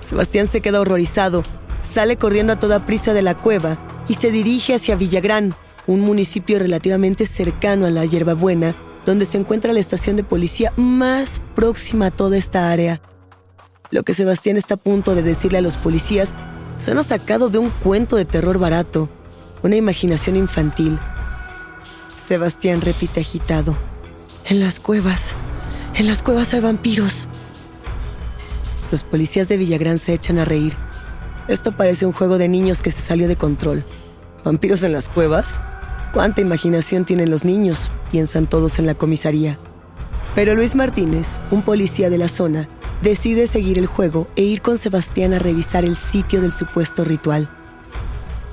Sebastián 0.00 0.46
se 0.46 0.60
queda 0.60 0.80
horrorizado, 0.80 1.42
sale 1.82 2.16
corriendo 2.16 2.52
a 2.52 2.56
toda 2.56 2.86
prisa 2.86 3.14
de 3.14 3.22
la 3.22 3.36
cueva 3.36 3.78
y 4.06 4.14
se 4.14 4.30
dirige 4.30 4.76
hacia 4.76 4.94
Villagrán, 4.94 5.56
un 5.88 5.98
municipio 5.98 6.60
relativamente 6.60 7.26
cercano 7.26 7.84
a 7.84 7.90
la 7.90 8.04
Hierbabuena, 8.04 8.76
donde 9.04 9.26
se 9.26 9.36
encuentra 9.36 9.72
la 9.72 9.80
estación 9.80 10.14
de 10.14 10.22
policía 10.22 10.72
más 10.76 11.42
próxima 11.56 12.06
a 12.06 12.10
toda 12.12 12.36
esta 12.36 12.70
área. 12.70 13.02
Lo 13.90 14.04
que 14.04 14.14
Sebastián 14.14 14.56
está 14.56 14.74
a 14.74 14.76
punto 14.76 15.16
de 15.16 15.24
decirle 15.24 15.58
a 15.58 15.62
los 15.62 15.76
policías 15.76 16.32
suena 16.76 17.02
sacado 17.02 17.48
de 17.48 17.58
un 17.58 17.70
cuento 17.70 18.14
de 18.14 18.24
terror 18.24 18.60
barato, 18.60 19.08
una 19.64 19.74
imaginación 19.74 20.36
infantil. 20.36 20.96
Sebastián 22.28 22.82
repite 22.82 23.20
agitado. 23.20 23.74
En 24.44 24.60
las 24.60 24.80
cuevas, 24.80 25.32
en 25.94 26.06
las 26.06 26.22
cuevas 26.22 26.52
hay 26.52 26.60
vampiros. 26.60 27.26
Los 28.92 29.02
policías 29.02 29.48
de 29.48 29.56
Villagrán 29.56 29.96
se 29.98 30.12
echan 30.12 30.38
a 30.38 30.44
reír. 30.44 30.74
Esto 31.48 31.72
parece 31.72 32.04
un 32.04 32.12
juego 32.12 32.36
de 32.36 32.48
niños 32.48 32.82
que 32.82 32.90
se 32.90 33.00
salió 33.00 33.28
de 33.28 33.36
control. 33.36 33.82
¿Vampiros 34.44 34.82
en 34.82 34.92
las 34.92 35.08
cuevas? 35.08 35.58
¿Cuánta 36.12 36.42
imaginación 36.42 37.06
tienen 37.06 37.30
los 37.30 37.46
niños? 37.46 37.90
Piensan 38.10 38.44
todos 38.44 38.78
en 38.78 38.84
la 38.84 38.94
comisaría. 38.94 39.58
Pero 40.34 40.54
Luis 40.54 40.74
Martínez, 40.74 41.40
un 41.50 41.62
policía 41.62 42.10
de 42.10 42.18
la 42.18 42.28
zona, 42.28 42.68
decide 43.00 43.46
seguir 43.46 43.78
el 43.78 43.86
juego 43.86 44.28
e 44.36 44.42
ir 44.42 44.60
con 44.60 44.76
Sebastián 44.76 45.32
a 45.32 45.38
revisar 45.38 45.86
el 45.86 45.96
sitio 45.96 46.42
del 46.42 46.52
supuesto 46.52 47.04
ritual. 47.04 47.48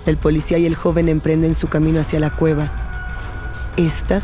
El 0.06 0.16
policía 0.16 0.60
y 0.60 0.66
el 0.66 0.76
joven 0.76 1.10
emprenden 1.10 1.54
su 1.54 1.68
camino 1.68 2.00
hacia 2.00 2.22
la 2.22 2.30
cueva. 2.30 2.85
Esta 3.78 4.22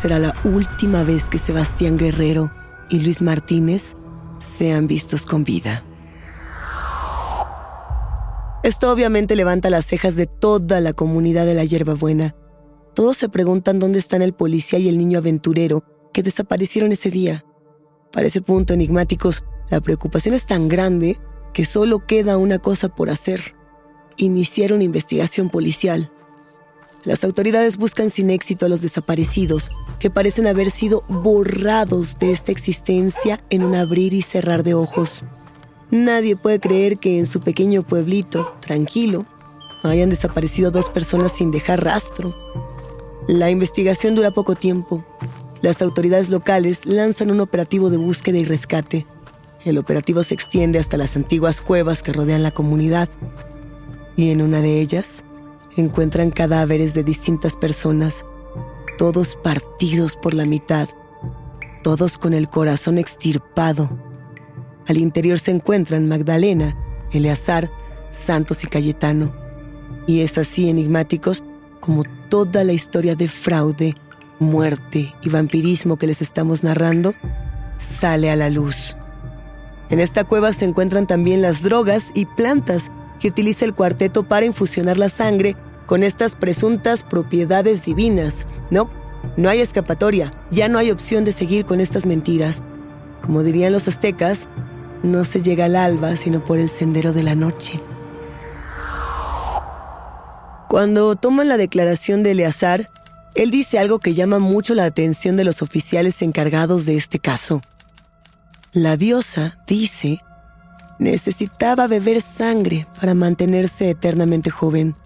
será 0.00 0.18
la 0.18 0.34
última 0.44 1.02
vez 1.04 1.24
que 1.24 1.38
Sebastián 1.38 1.98
Guerrero 1.98 2.50
y 2.88 3.00
Luis 3.00 3.20
Martínez 3.20 3.94
sean 4.58 4.86
vistos 4.86 5.26
con 5.26 5.44
vida. 5.44 5.82
Esto 8.62 8.90
obviamente 8.90 9.36
levanta 9.36 9.70
las 9.70 9.86
cejas 9.86 10.16
de 10.16 10.26
toda 10.26 10.80
la 10.80 10.92
comunidad 10.92 11.44
de 11.44 11.54
la 11.54 11.64
hierbabuena. 11.64 12.34
Todos 12.94 13.18
se 13.18 13.28
preguntan 13.28 13.78
dónde 13.78 13.98
están 13.98 14.22
el 14.22 14.32
policía 14.32 14.78
y 14.78 14.88
el 14.88 14.96
niño 14.96 15.18
aventurero 15.18 15.84
que 16.14 16.22
desaparecieron 16.22 16.90
ese 16.90 17.10
día. 17.10 17.44
Para 18.12 18.28
ese 18.28 18.40
punto, 18.40 18.72
enigmáticos, 18.72 19.44
la 19.70 19.80
preocupación 19.82 20.34
es 20.34 20.46
tan 20.46 20.68
grande 20.68 21.18
que 21.52 21.66
solo 21.66 22.06
queda 22.06 22.38
una 22.38 22.58
cosa 22.58 22.88
por 22.88 23.10
hacer. 23.10 23.54
Iniciar 24.16 24.72
una 24.72 24.84
investigación 24.84 25.50
policial. 25.50 26.10
Las 27.06 27.22
autoridades 27.22 27.76
buscan 27.76 28.10
sin 28.10 28.30
éxito 28.30 28.66
a 28.66 28.68
los 28.68 28.82
desaparecidos, 28.82 29.70
que 30.00 30.10
parecen 30.10 30.48
haber 30.48 30.72
sido 30.72 31.04
borrados 31.08 32.18
de 32.18 32.32
esta 32.32 32.50
existencia 32.50 33.40
en 33.48 33.62
un 33.62 33.76
abrir 33.76 34.12
y 34.12 34.22
cerrar 34.22 34.64
de 34.64 34.74
ojos. 34.74 35.22
Nadie 35.92 36.34
puede 36.34 36.58
creer 36.58 36.98
que 36.98 37.20
en 37.20 37.26
su 37.26 37.40
pequeño 37.40 37.84
pueblito, 37.84 38.56
tranquilo, 38.58 39.24
hayan 39.84 40.10
desaparecido 40.10 40.72
dos 40.72 40.90
personas 40.90 41.30
sin 41.30 41.52
dejar 41.52 41.84
rastro. 41.84 42.34
La 43.28 43.50
investigación 43.50 44.16
dura 44.16 44.32
poco 44.32 44.56
tiempo. 44.56 45.04
Las 45.62 45.82
autoridades 45.82 46.28
locales 46.28 46.86
lanzan 46.86 47.30
un 47.30 47.38
operativo 47.38 47.88
de 47.88 47.98
búsqueda 47.98 48.38
y 48.38 48.44
rescate. 48.44 49.06
El 49.64 49.78
operativo 49.78 50.24
se 50.24 50.34
extiende 50.34 50.80
hasta 50.80 50.96
las 50.96 51.14
antiguas 51.14 51.60
cuevas 51.60 52.02
que 52.02 52.12
rodean 52.12 52.42
la 52.42 52.50
comunidad. 52.50 53.08
Y 54.16 54.30
en 54.30 54.42
una 54.42 54.60
de 54.60 54.80
ellas 54.80 55.22
encuentran 55.76 56.30
cadáveres 56.30 56.94
de 56.94 57.04
distintas 57.04 57.56
personas, 57.56 58.24
todos 58.98 59.36
partidos 59.36 60.16
por 60.16 60.34
la 60.34 60.46
mitad, 60.46 60.88
todos 61.82 62.18
con 62.18 62.34
el 62.34 62.48
corazón 62.48 62.98
extirpado 62.98 63.90
al 64.86 64.98
interior 64.98 65.38
se 65.38 65.50
encuentran 65.50 66.08
Magdalena, 66.08 66.76
Eleazar, 67.12 67.70
Santos 68.10 68.62
y 68.62 68.68
Cayetano. 68.68 69.32
Y 70.06 70.20
es 70.20 70.38
así 70.38 70.68
enigmáticos 70.68 71.42
como 71.80 72.04
toda 72.28 72.62
la 72.64 72.72
historia 72.72 73.16
de 73.16 73.28
fraude, 73.28 73.96
muerte 74.38 75.12
y 75.22 75.28
vampirismo 75.28 75.96
que 75.96 76.06
les 76.06 76.22
estamos 76.22 76.62
narrando 76.62 77.14
sale 77.78 78.30
a 78.30 78.36
la 78.36 78.48
luz. 78.48 78.96
En 79.90 80.00
esta 80.00 80.24
cueva 80.24 80.52
se 80.52 80.64
encuentran 80.64 81.06
también 81.06 81.42
las 81.42 81.62
drogas 81.62 82.10
y 82.14 82.26
plantas 82.26 82.90
que 83.18 83.28
utiliza 83.28 83.64
el 83.64 83.74
cuarteto 83.74 84.24
para 84.24 84.46
infusionar 84.46 84.98
la 84.98 85.08
sangre 85.08 85.56
con 85.86 86.02
estas 86.02 86.36
presuntas 86.36 87.02
propiedades 87.02 87.84
divinas. 87.84 88.46
No, 88.70 88.90
no 89.36 89.48
hay 89.48 89.60
escapatoria, 89.60 90.32
ya 90.50 90.68
no 90.68 90.78
hay 90.78 90.90
opción 90.90 91.24
de 91.24 91.32
seguir 91.32 91.64
con 91.64 91.80
estas 91.80 92.06
mentiras. 92.06 92.62
Como 93.22 93.42
dirían 93.42 93.72
los 93.72 93.88
aztecas, 93.88 94.48
no 95.02 95.24
se 95.24 95.42
llega 95.42 95.66
al 95.66 95.76
alba 95.76 96.16
sino 96.16 96.44
por 96.44 96.58
el 96.58 96.68
sendero 96.68 97.12
de 97.12 97.22
la 97.22 97.34
noche. 97.34 97.80
Cuando 100.68 101.14
toman 101.14 101.48
la 101.48 101.56
declaración 101.56 102.22
de 102.22 102.32
Eleazar, 102.32 102.90
él 103.34 103.50
dice 103.50 103.78
algo 103.78 103.98
que 103.98 104.14
llama 104.14 104.38
mucho 104.38 104.74
la 104.74 104.84
atención 104.84 105.36
de 105.36 105.44
los 105.44 105.62
oficiales 105.62 106.22
encargados 106.22 106.86
de 106.86 106.96
este 106.96 107.18
caso. 107.18 107.62
La 108.72 108.96
diosa, 108.96 109.58
dice, 109.66 110.20
necesitaba 110.98 111.86
beber 111.86 112.20
sangre 112.20 112.86
para 112.98 113.14
mantenerse 113.14 113.90
eternamente 113.90 114.50
joven. 114.50 114.96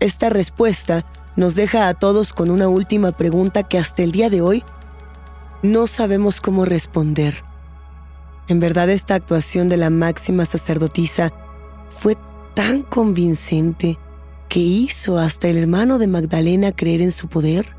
Esta 0.00 0.30
respuesta 0.30 1.04
nos 1.34 1.54
deja 1.54 1.88
a 1.88 1.94
todos 1.94 2.32
con 2.32 2.50
una 2.50 2.68
última 2.68 3.12
pregunta 3.12 3.64
que 3.64 3.78
hasta 3.78 4.02
el 4.02 4.12
día 4.12 4.30
de 4.30 4.42
hoy 4.42 4.64
no 5.62 5.86
sabemos 5.86 6.40
cómo 6.40 6.64
responder. 6.64 7.42
En 8.46 8.60
verdad 8.60 8.88
esta 8.90 9.14
actuación 9.14 9.68
de 9.68 9.76
la 9.76 9.90
máxima 9.90 10.46
sacerdotisa 10.46 11.32
fue 11.90 12.16
tan 12.54 12.82
convincente 12.82 13.98
que 14.48 14.60
hizo 14.60 15.18
hasta 15.18 15.48
el 15.48 15.58
hermano 15.58 15.98
de 15.98 16.06
Magdalena 16.06 16.72
creer 16.72 17.02
en 17.02 17.10
su 17.12 17.28
poder. 17.28 17.76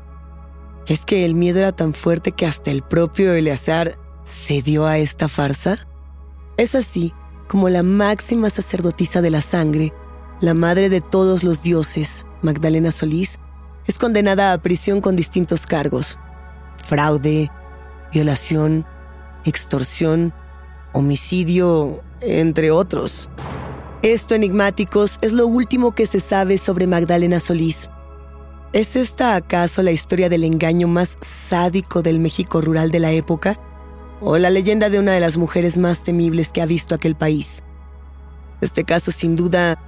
¿Es 0.86 1.04
que 1.04 1.24
el 1.24 1.34
miedo 1.34 1.58
era 1.60 1.72
tan 1.72 1.94
fuerte 1.94 2.32
que 2.32 2.46
hasta 2.46 2.70
el 2.70 2.82
propio 2.82 3.32
Eleazar 3.32 3.98
cedió 4.24 4.86
a 4.86 4.98
esta 4.98 5.28
farsa? 5.28 5.86
Es 6.56 6.74
así 6.74 7.14
como 7.48 7.68
la 7.68 7.82
máxima 7.82 8.50
sacerdotisa 8.50 9.22
de 9.22 9.30
la 9.30 9.40
sangre, 9.40 9.92
la 10.40 10.54
madre 10.54 10.88
de 10.88 11.00
todos 11.00 11.44
los 11.44 11.62
dioses, 11.62 12.26
Magdalena 12.42 12.90
Solís, 12.90 13.38
es 13.86 13.98
condenada 13.98 14.52
a 14.52 14.58
prisión 14.58 15.00
con 15.00 15.16
distintos 15.16 15.66
cargos. 15.66 16.18
Fraude, 16.86 17.50
violación, 18.12 18.86
extorsión, 19.44 20.32
homicidio, 20.92 22.02
entre 22.20 22.70
otros. 22.70 23.28
Esto, 24.02 24.34
enigmáticos, 24.34 25.18
es 25.20 25.32
lo 25.32 25.46
último 25.46 25.94
que 25.94 26.06
se 26.06 26.20
sabe 26.20 26.56
sobre 26.56 26.86
Magdalena 26.86 27.38
Solís. 27.38 27.90
¿Es 28.72 28.96
esta 28.96 29.34
acaso 29.34 29.82
la 29.82 29.90
historia 29.90 30.28
del 30.28 30.44
engaño 30.44 30.88
más 30.88 31.18
sádico 31.48 32.00
del 32.02 32.18
México 32.18 32.60
rural 32.60 32.90
de 32.90 33.00
la 33.00 33.10
época? 33.10 33.58
¿O 34.22 34.38
la 34.38 34.48
leyenda 34.48 34.88
de 34.88 34.98
una 34.98 35.12
de 35.12 35.20
las 35.20 35.36
mujeres 35.36 35.76
más 35.76 36.02
temibles 36.02 36.50
que 36.50 36.62
ha 36.62 36.66
visto 36.66 36.94
aquel 36.94 37.14
país? 37.14 37.62
Este 38.60 38.84
caso, 38.84 39.10
sin 39.10 39.36
duda, 39.36 39.78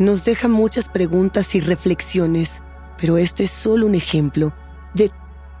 nos 0.00 0.24
deja 0.24 0.48
muchas 0.48 0.88
preguntas 0.88 1.54
y 1.54 1.60
reflexiones, 1.60 2.62
pero 2.98 3.18
esto 3.18 3.42
es 3.42 3.50
solo 3.50 3.86
un 3.86 3.94
ejemplo 3.94 4.54
de 4.94 5.10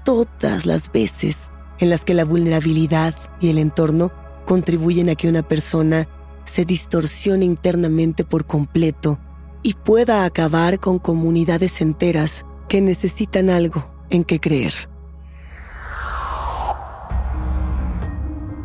todas 0.02 0.64
las 0.64 0.90
veces 0.90 1.50
en 1.78 1.90
las 1.90 2.04
que 2.04 2.14
la 2.14 2.24
vulnerabilidad 2.24 3.14
y 3.38 3.50
el 3.50 3.58
entorno 3.58 4.10
contribuyen 4.46 5.10
a 5.10 5.14
que 5.14 5.28
una 5.28 5.42
persona 5.42 6.08
se 6.46 6.64
distorsione 6.64 7.44
internamente 7.44 8.24
por 8.24 8.46
completo 8.46 9.20
y 9.62 9.74
pueda 9.74 10.24
acabar 10.24 10.80
con 10.80 10.98
comunidades 10.98 11.82
enteras 11.82 12.46
que 12.66 12.80
necesitan 12.80 13.50
algo 13.50 13.92
en 14.08 14.24
que 14.24 14.40
creer. 14.40 14.72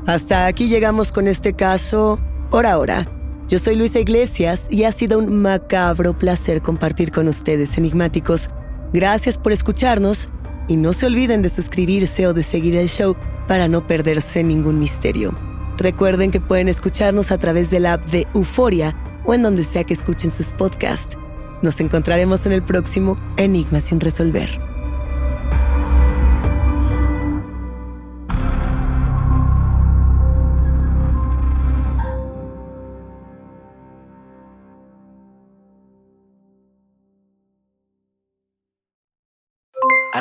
Hasta 0.07 0.45
aquí 0.45 0.69
llegamos 0.69 1.11
con 1.11 1.27
este 1.27 1.53
caso 1.53 2.17
por 2.49 2.65
ahora. 2.65 3.05
Yo 3.47 3.59
soy 3.59 3.75
Luisa 3.75 3.99
Iglesias 3.99 4.65
y 4.71 4.85
ha 4.85 4.91
sido 4.91 5.19
un 5.19 5.41
macabro 5.41 6.13
placer 6.13 6.63
compartir 6.63 7.11
con 7.11 7.27
ustedes, 7.27 7.77
enigmáticos. 7.77 8.49
Gracias 8.91 9.37
por 9.37 9.51
escucharnos 9.51 10.29
y 10.67 10.77
no 10.77 10.93
se 10.93 11.05
olviden 11.05 11.43
de 11.43 11.49
suscribirse 11.49 12.25
o 12.25 12.33
de 12.33 12.41
seguir 12.41 12.75
el 12.75 12.87
show 12.87 13.15
para 13.47 13.67
no 13.67 13.85
perderse 13.85 14.43
ningún 14.43 14.79
misterio. 14.79 15.31
Recuerden 15.77 16.31
que 16.31 16.39
pueden 16.39 16.69
escucharnos 16.69 17.31
a 17.31 17.37
través 17.37 17.69
del 17.69 17.85
app 17.85 18.03
de 18.05 18.25
Euforia 18.33 18.95
o 19.25 19.35
en 19.35 19.43
donde 19.43 19.63
sea 19.63 19.83
que 19.83 19.93
escuchen 19.93 20.31
sus 20.31 20.47
podcasts. 20.47 21.15
Nos 21.61 21.79
encontraremos 21.79 22.47
en 22.47 22.51
el 22.51 22.63
próximo 22.63 23.15
Enigma 23.37 23.79
sin 23.79 23.99
resolver. 23.99 24.49